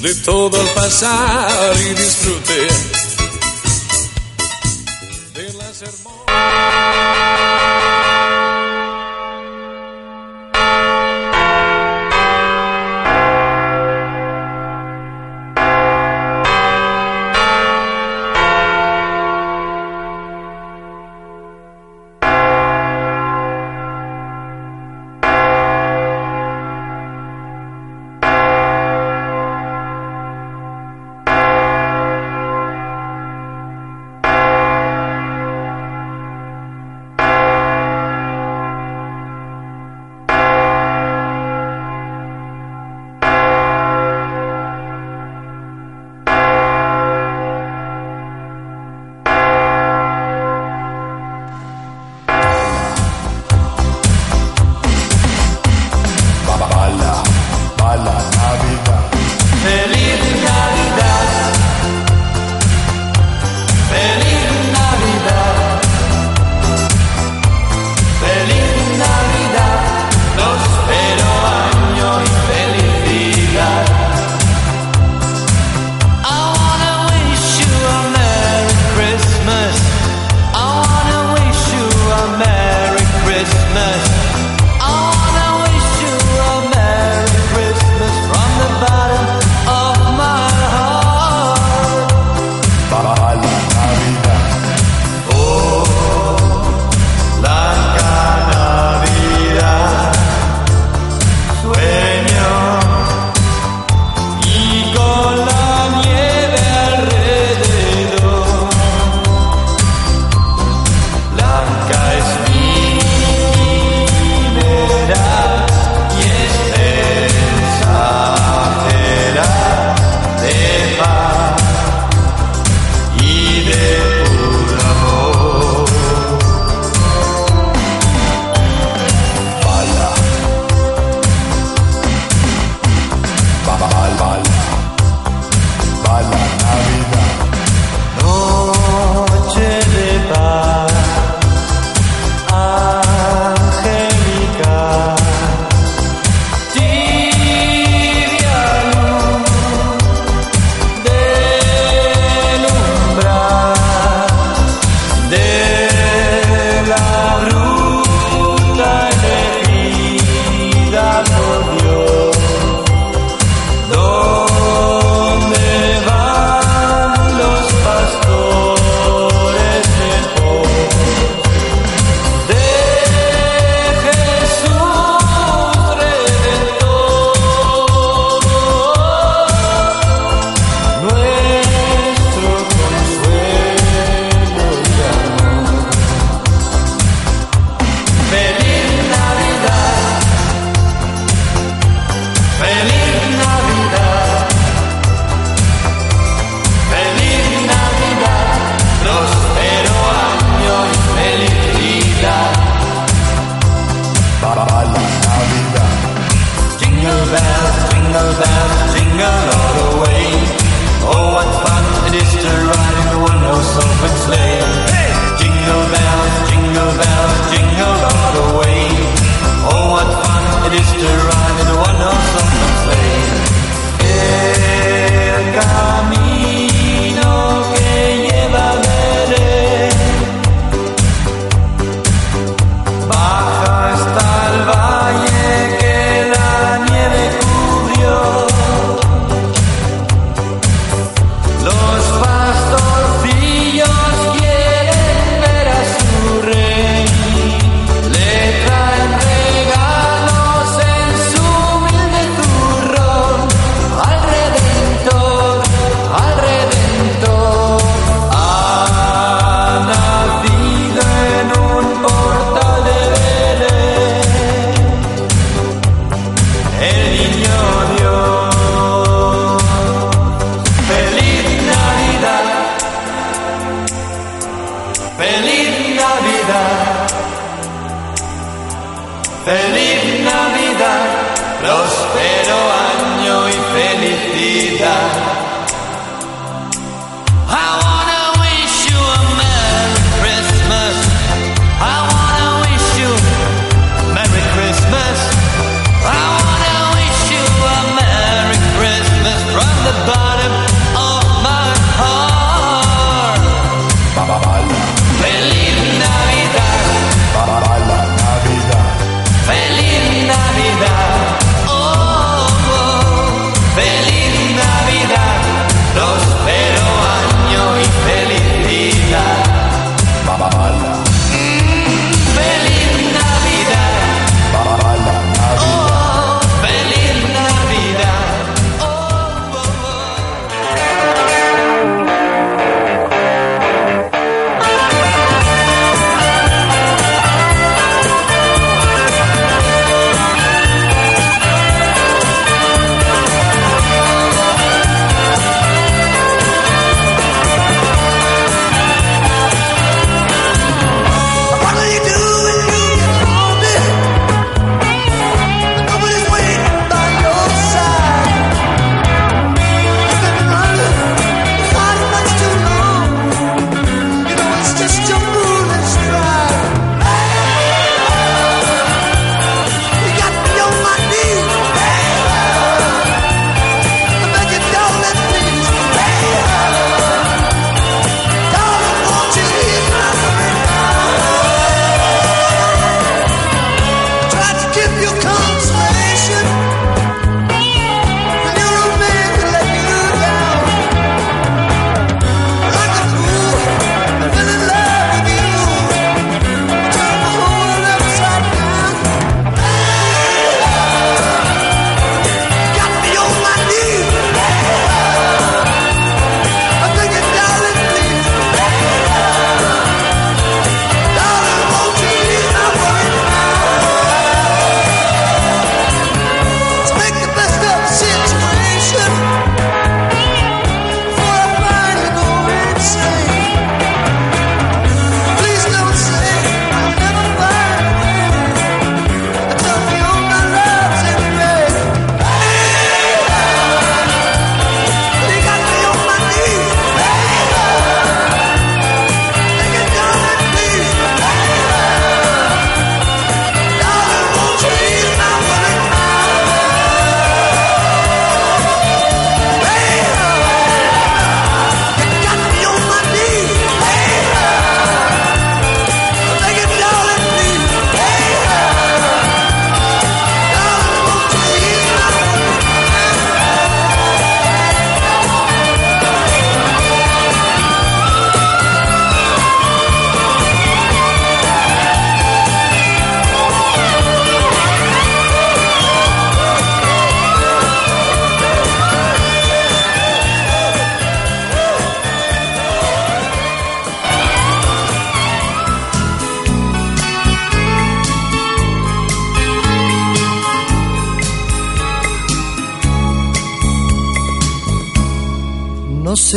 [0.00, 2.68] de todo el pasar y disfrute
[5.34, 7.59] de las hermosas.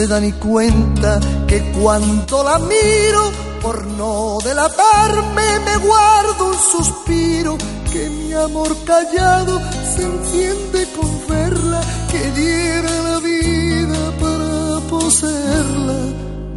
[0.04, 3.32] Se da ni cuenta que cuando la miro,
[3.62, 7.58] por no delatarme, me guardo un suspiro,
[7.90, 9.62] que mi amor callado
[9.96, 11.82] se enciende con verla,
[12.12, 16.00] que diera la vida para poseerla.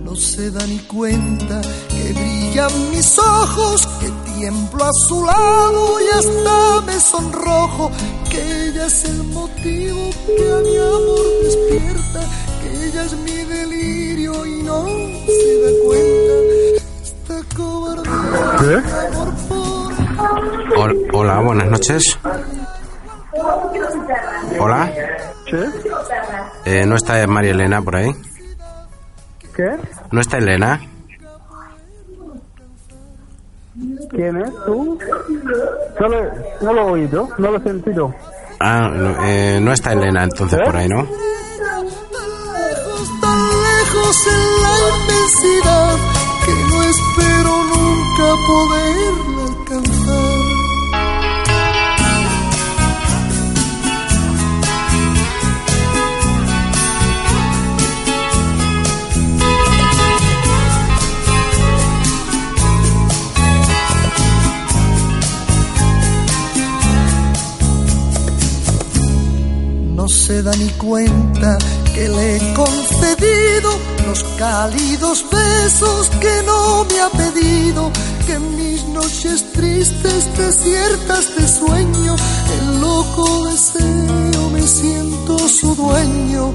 [0.03, 6.19] No se da ni cuenta que brillan mis ojos, que tiemblo a su lado y
[6.19, 7.93] hasta me sonrojo,
[8.29, 11.26] que ella es el motivo que a mi amor
[12.97, 14.87] ella es mi delirio y no
[15.27, 16.33] se da cuenta.
[17.03, 18.83] Esta cobardía
[21.13, 22.19] Hola, buenas noches.
[24.59, 24.91] Hola.
[26.65, 28.11] Eh, ¿No está María Elena por ahí?
[29.55, 29.77] ¿Qué?
[30.11, 30.81] ¿No está Elena?
[34.11, 34.99] ¿Quién es tú?
[36.01, 36.23] No lo,
[36.63, 38.15] no lo he oído, no lo he sentido.
[38.59, 41.07] Ah, no, eh, no está Elena entonces por ahí, ¿no?
[44.89, 45.97] Inmensidad
[46.45, 50.57] que no espero nunca poderla alcanzar.
[69.97, 71.59] no se da ni cuenta
[71.93, 73.86] que le he concedido
[74.17, 77.91] los cálidos besos que no me ha pedido,
[78.27, 82.17] que en mis noches tristes, desiertas de sueño,
[82.59, 86.53] el loco deseo me siento su dueño.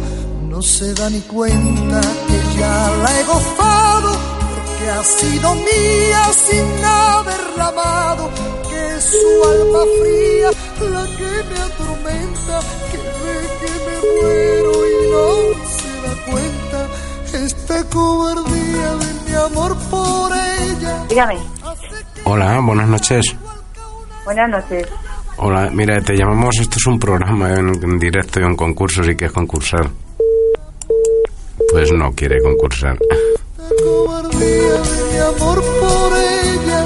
[0.50, 4.12] No se da ni cuenta que ya la he gozado,
[4.54, 8.30] porque ha sido mía sin haberla amado,
[8.70, 10.50] que es su alma fría
[10.90, 12.60] la que me atormenta,
[12.92, 15.71] que ve que me muero y no
[17.46, 21.06] esta cobardía de mi amor por ella.
[21.10, 21.38] Dígame,
[22.24, 23.36] Hola, buenas noches.
[24.26, 24.88] buenas noches.
[25.38, 29.16] Hola, mira, te llamamos, esto es un programa en, en directo y un concurso, si
[29.16, 29.90] quieres concursar.
[31.72, 32.98] Pues no quiere concursar.
[33.02, 36.86] Esta cobardía de mi amor por ella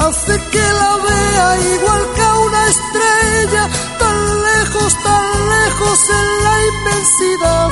[0.00, 3.68] hace que la vea igual que a una estrella,
[3.98, 7.70] tan lejos, tan lejos en la inmensidad,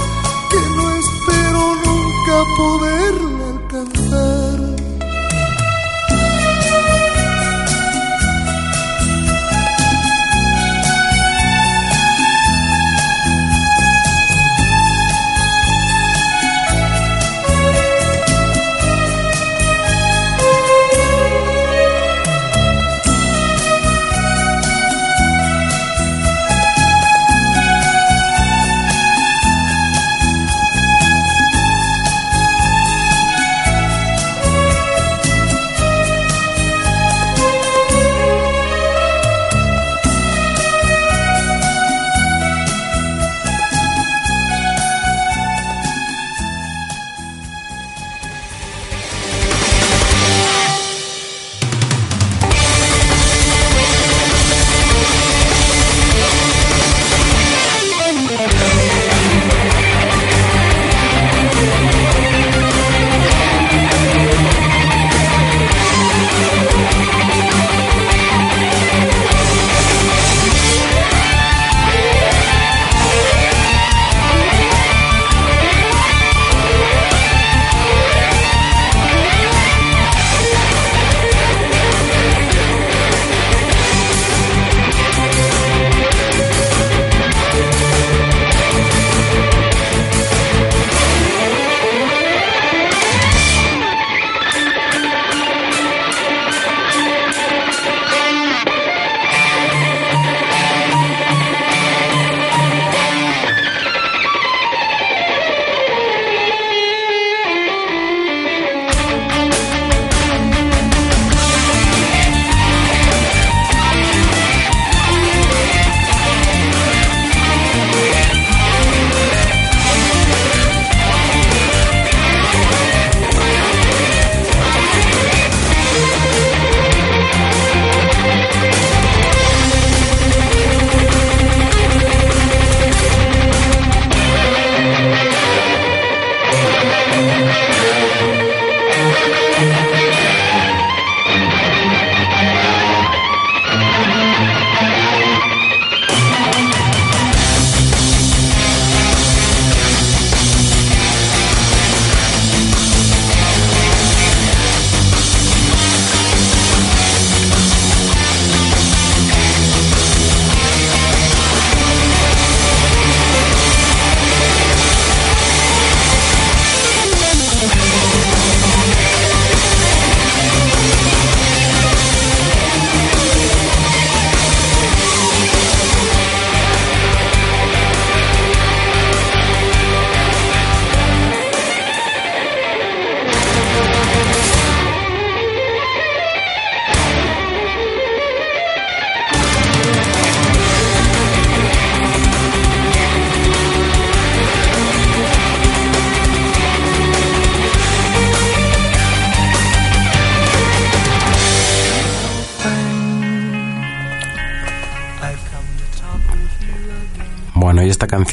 [0.51, 1.92] que no espero
[2.33, 4.52] nunca poderla alcanzar.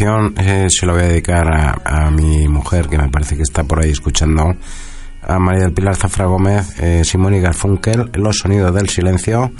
[0.01, 1.45] Eh, se la voy a dedicar
[1.83, 4.55] a, mi mujer, que me parece que está por ahí escuchando,
[5.21, 9.51] a María del Pilar Zafra Gómez, eh, Simón y Garfunkel, Los Sonidos del Silencio.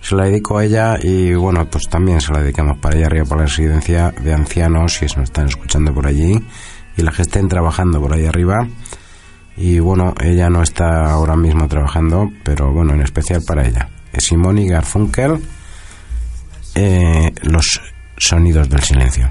[0.00, 3.26] Se la dedico a ella y bueno, pues también se la dedicamos para allá arriba,
[3.26, 6.34] por la residencia de ancianos, si nos están escuchando por allí,
[6.96, 8.66] y las que estén trabajando por ahí arriba.
[9.56, 13.88] Y bueno, ella no está ahora mismo trabajando, pero bueno, en especial para ella.
[14.18, 15.40] Simón y Garfunkel,
[16.74, 17.80] eh, Los
[18.18, 19.30] Sonidos del Silencio.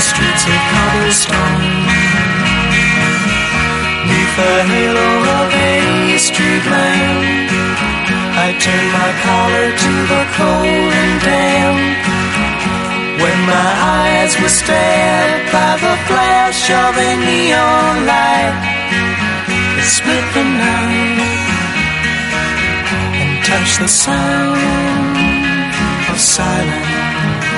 [0.00, 1.64] streets of cobblestone.
[4.08, 7.50] Neath the halo of a street lamp,
[8.46, 11.80] I turned my collar to the cold and damp.
[13.22, 18.78] When my eyes were stared by the flash of a neon light
[19.78, 21.20] it split the night
[23.20, 24.58] and touched the sound
[26.10, 27.57] of silence.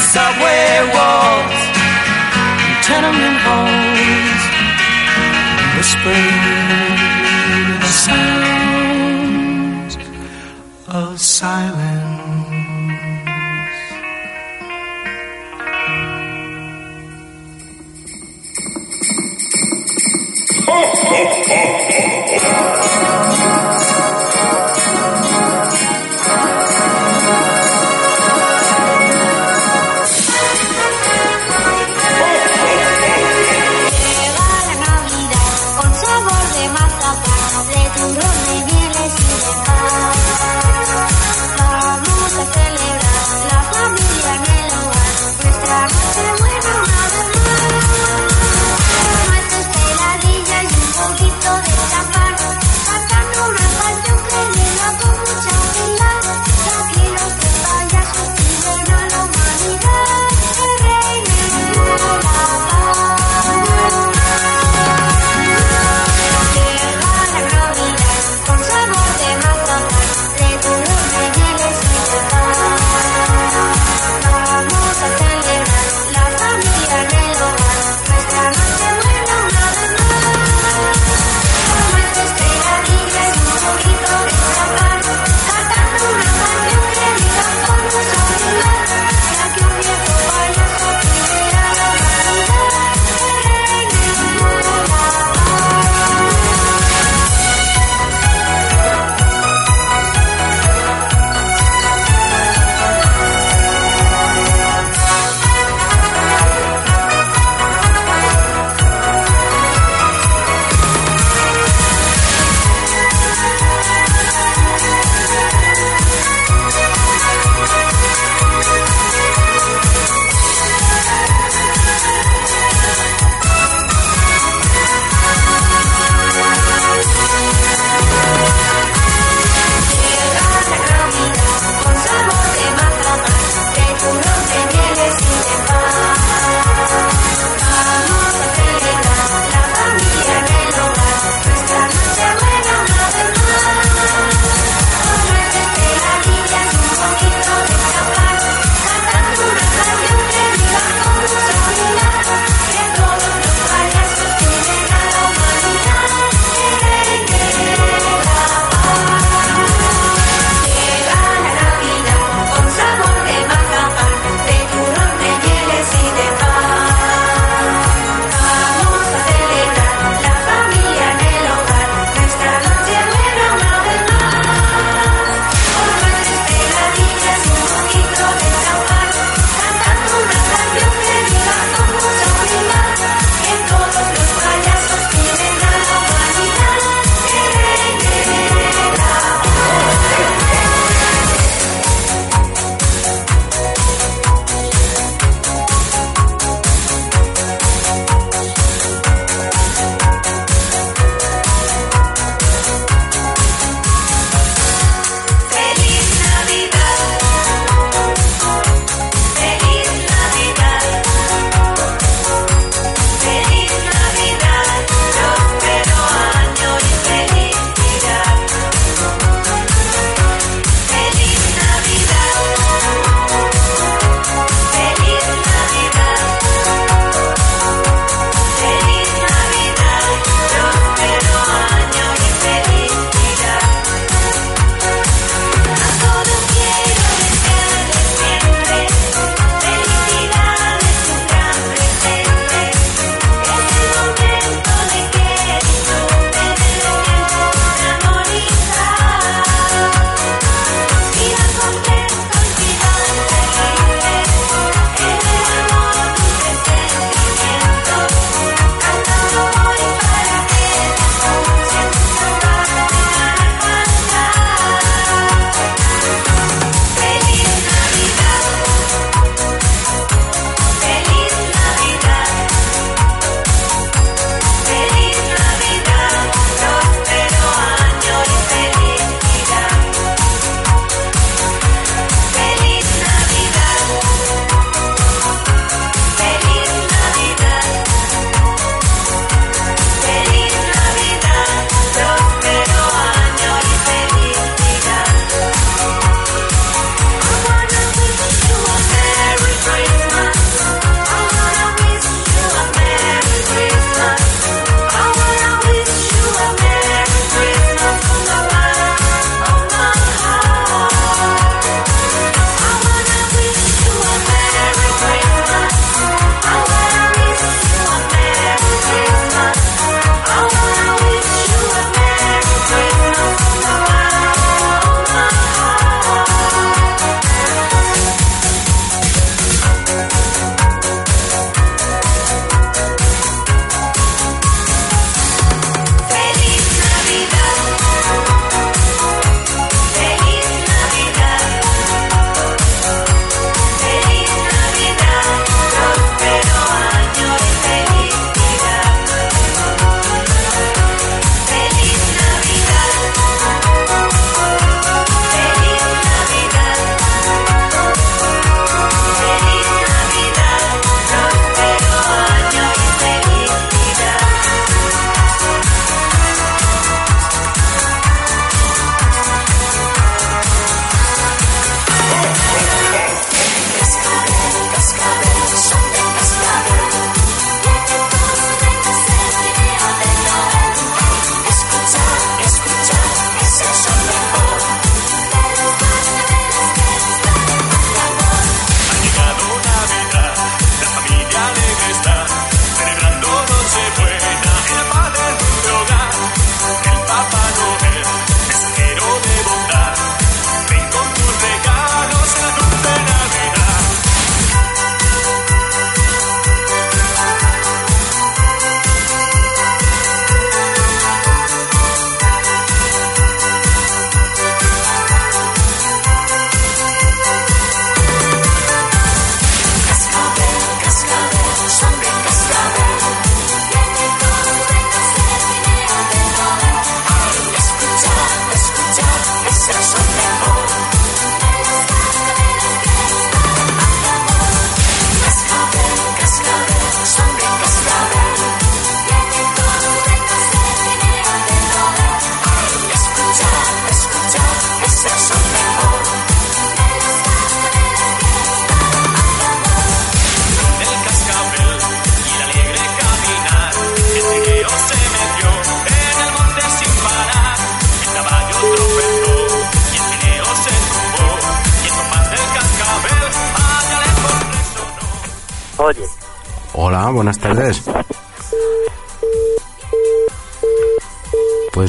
[0.00, 1.58] subway walls,
[2.64, 4.42] and tenement halls,
[5.76, 8.65] whispering the sounds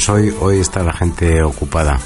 [0.09, 1.99] hoy, hoy está la gente ocupada.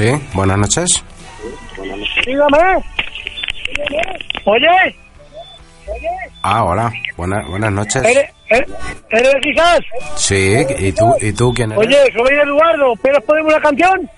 [0.00, 1.04] Sí, buenas noches.
[2.24, 2.82] Dígame.
[4.46, 4.96] Oye,
[6.42, 6.90] Ah, hola.
[7.18, 8.02] Buenas, buenas noches.
[8.02, 8.68] ¿eres, eres,
[9.10, 9.80] eres quizás?
[10.16, 11.86] Sí, ¿y tú, ¿y tú quién eres?
[11.86, 12.94] Oye, soy Eduardo.
[13.02, 14.10] ¿Pero podemos una canción?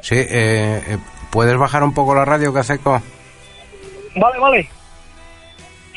[0.00, 0.98] Sí, eh, eh,
[1.30, 3.02] ¿puedes bajar un poco la radio, Caseco?
[4.16, 4.68] Vale, vale.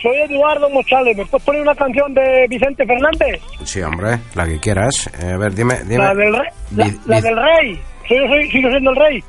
[0.01, 1.15] Soy Eduardo Mochales.
[1.15, 3.41] ¿Me puedes poner una canción de Vicente Fernández?
[3.63, 5.09] Sí, hombre, la que quieras.
[5.21, 6.03] Eh, a ver, dime, dime.
[6.03, 6.99] La del rey.
[7.05, 7.81] La, del rey.
[8.07, 9.23] Soy, soy- sigo siendo el rey.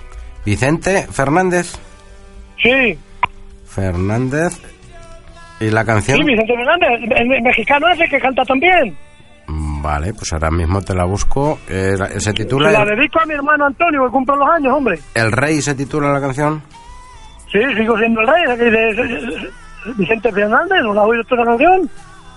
[0.44, 1.78] Vicente Fernández.
[2.62, 2.98] Sí.
[3.66, 4.60] Fernández.
[5.60, 6.18] ¿Y la canción?
[6.18, 6.88] Sí, Vicente Fernández.
[7.16, 8.96] El, el mexicano ese que canta también.
[9.46, 11.58] Mm, Vale, pues ahora mismo te la busco.
[11.68, 14.48] Eh, la- se Se titula la el, dedico a mi hermano Antonio, que cumple los
[14.50, 14.98] años, hombre.
[15.14, 16.62] El Rey, se titula la canción.
[17.50, 19.42] Sí, sigo siendo el rey.
[19.96, 21.88] Vicente Fernández, ¿no la oído esta canción?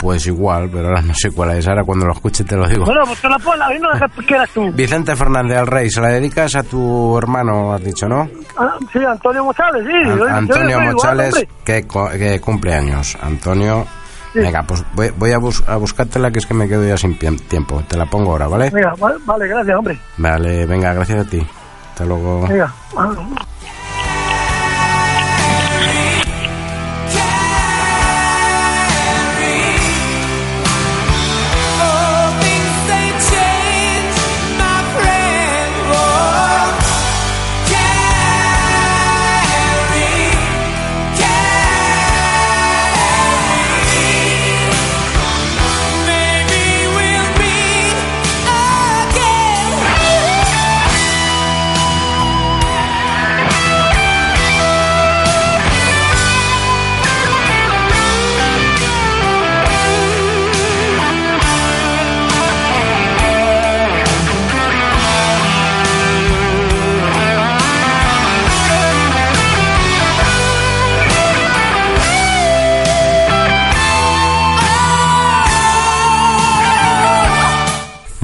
[0.02, 1.68] Pues igual, pero ahora no sé cuál es.
[1.68, 2.86] Ahora cuando lo escuche te lo digo.
[2.86, 4.72] Bueno, pues te la no la que quieras tú.
[4.74, 8.28] Vicente Fernández el Rey, se la dedicas a tu hermano, has dicho, ¿no?
[8.58, 10.10] Ah, sí, Antonio Mochales, sí.
[10.10, 11.86] An- yo- Antonio Mochales, que,
[12.18, 13.16] que cumple años.
[13.22, 13.86] Antonio,
[14.34, 14.40] Sí.
[14.40, 17.16] venga, pues voy, voy a, bus- a buscártela que es que me quedo ya sin
[17.18, 17.84] tiempo.
[17.88, 18.70] Te la pongo ahora, ¿vale?
[18.72, 20.00] Venga, vale, vale, gracias, hombre.
[20.18, 21.46] Vale, venga, gracias a ti.
[21.92, 22.48] Hasta luego.
[22.48, 22.74] Venga.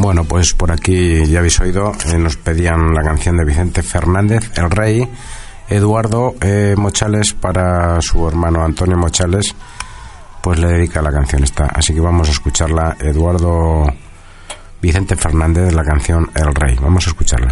[0.07, 4.51] Bueno, pues por aquí ya habéis oído, eh, nos pedían la canción de Vicente Fernández,
[4.55, 5.05] El Rey,
[5.67, 9.53] Eduardo eh, Mochales para su hermano Antonio Mochales,
[10.41, 11.65] pues le dedica la canción esta.
[11.65, 13.85] Así que vamos a escucharla, Eduardo
[14.81, 16.77] Vicente Fernández, la canción El Rey.
[16.81, 17.51] Vamos a escucharla.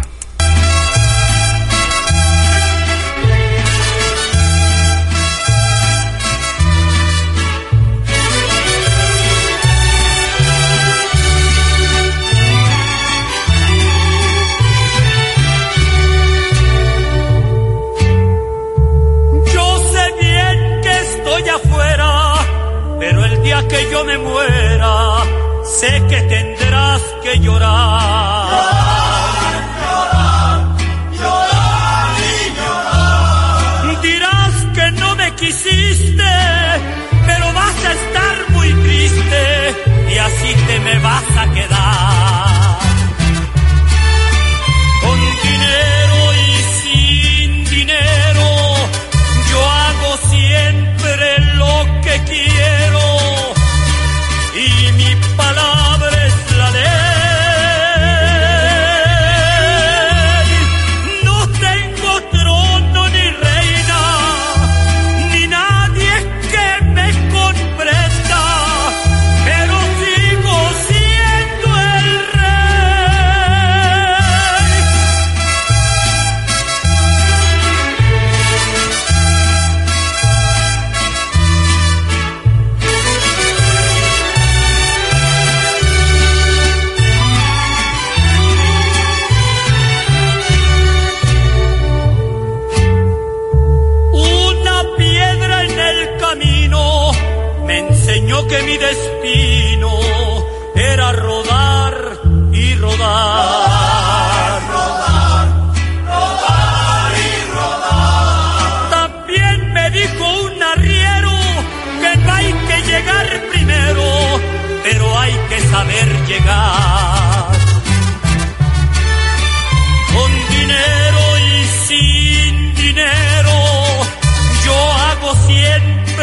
[25.80, 28.45] Sé que tendrás que llorar.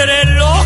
[0.05, 0.62] reloj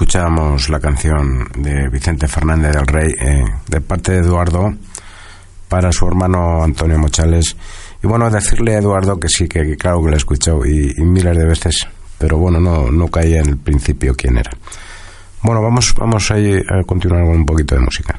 [0.00, 4.72] escuchábamos la canción de Vicente Fernández del Rey eh, de parte de Eduardo
[5.68, 7.54] para su hermano Antonio Mochales.
[8.02, 11.02] Y bueno, decirle a Eduardo que sí, que, claro que lo he escuchado y, y
[11.02, 11.86] miles de veces,
[12.16, 14.50] pero bueno, no, no caía en el principio quién era.
[15.42, 18.16] Bueno, vamos, vamos a, a continuar con un poquito de música.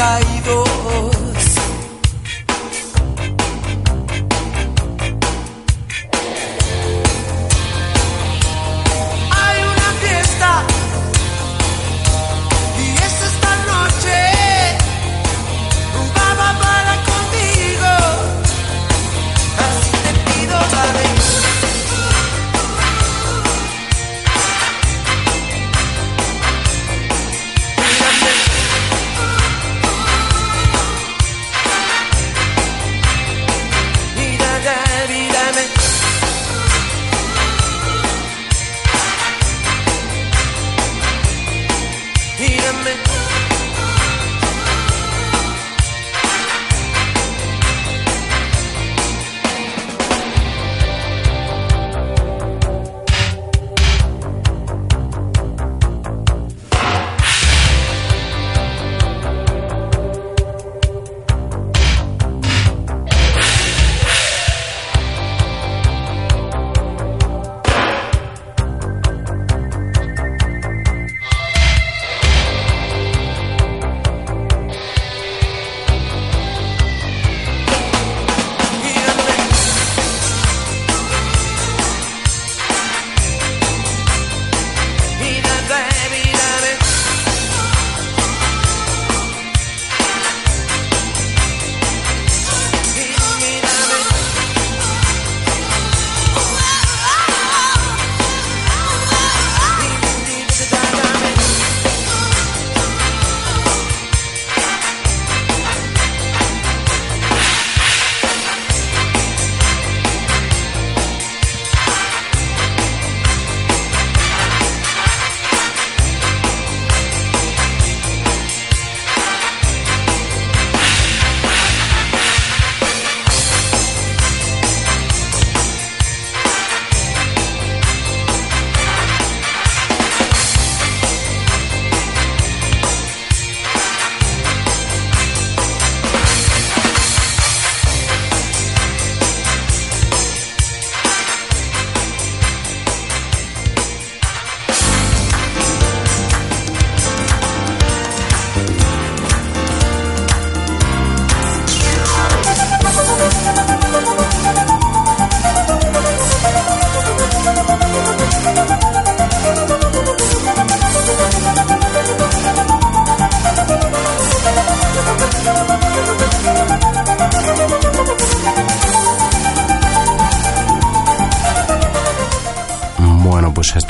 [0.00, 0.87] Ángeles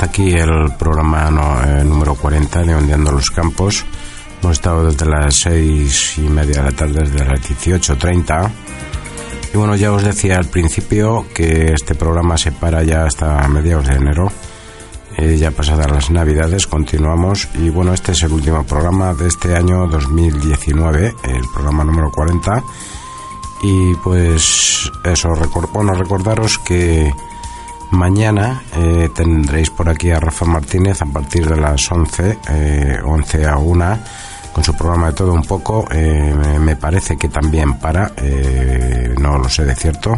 [0.05, 3.85] aquí el programa no- eh, número 40 de Ondeando los Campos.
[4.41, 8.49] Hemos estado desde las seis y media de la tarde, desde las 18.30.
[9.53, 13.87] Y bueno, ya os decía al principio que este programa se para ya hasta mediados
[13.87, 14.31] de enero.
[15.17, 19.55] Eh, ya pasadas las navidades continuamos y bueno, este es el último programa de este
[19.55, 22.63] año 2019, el programa número 40.
[23.63, 27.11] Y pues eso, recor- bueno, recordaros que
[27.91, 33.45] mañana eh, tendréis por aquí a Rafa Martínez a partir de las 11, eh, 11
[33.47, 33.99] a 1,
[34.53, 35.85] con su programa de todo un poco.
[35.91, 40.15] Eh, me- parece que también para, eh, no lo sé de cierto.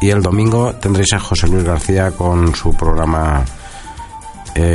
[0.00, 3.44] Y el domingo tendréis a José Luis García con su programa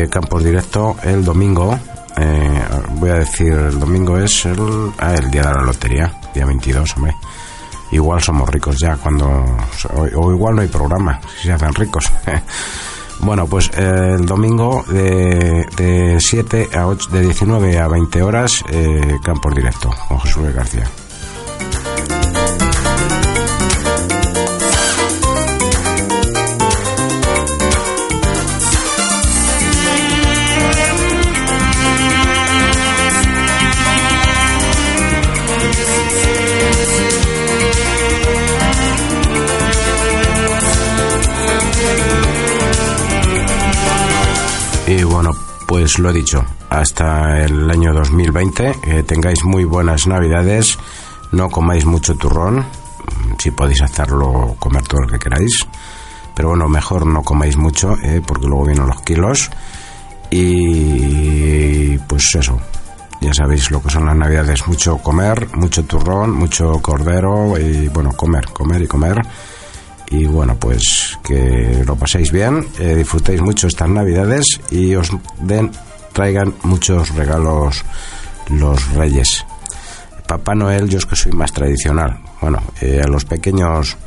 [0.10, 1.78] Campos Directo el domingo.
[2.96, 6.96] voy a decir, el domingo es el, ah, el día de la lotería, día 22,
[6.98, 7.14] hombre.
[7.92, 9.28] Igual somos ricos ya cuando.
[9.96, 12.12] O, igual no hay programa, si se hacen ricos.
[13.20, 18.64] bueno, pues eh, el domingo de, de 7 a 8, de 19 a 20 horas,
[18.70, 20.84] eh, Campos Directo con Jesús García.
[45.88, 50.78] Pues lo he dicho, hasta el año 2020, que tengáis muy buenas navidades,
[51.32, 55.66] no comáis mucho turrón, mm, si podéis hacerlo, comer todo lo que queráis,
[56.36, 59.50] pero bueno, mejor no comáis mucho, eh, porque luego vienen los kilos.
[60.30, 62.60] Y pues eso,
[63.22, 68.12] ya sabéis lo que son las navidades, mucho comer, mucho turrón, mucho cordero y bueno,
[68.12, 69.22] comer, comer y comer.
[70.10, 75.12] Y bueno, pues que lo paséis bien, eh, disfrutéis mucho estas navidades y os
[75.42, 75.72] den,
[76.14, 77.84] traigan muchos regalos
[78.50, 79.46] los reyes.
[80.26, 82.20] Papá Noel, yo es que soy más tradicional.
[82.42, 83.98] Bueno, eh, a los pequeños,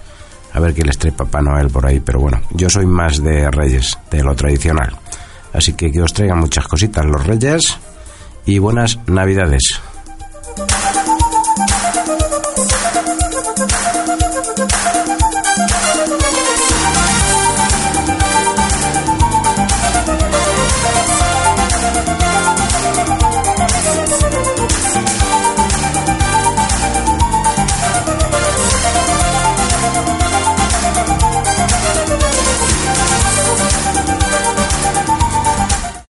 [0.52, 3.50] a ver qué les trae Papá Noel por ahí, pero bueno, yo soy más de
[3.50, 4.96] reyes, de lo tradicional.
[5.52, 7.78] Así que que os traigan muchas cositas los reyes
[8.46, 9.80] y buenas navidades.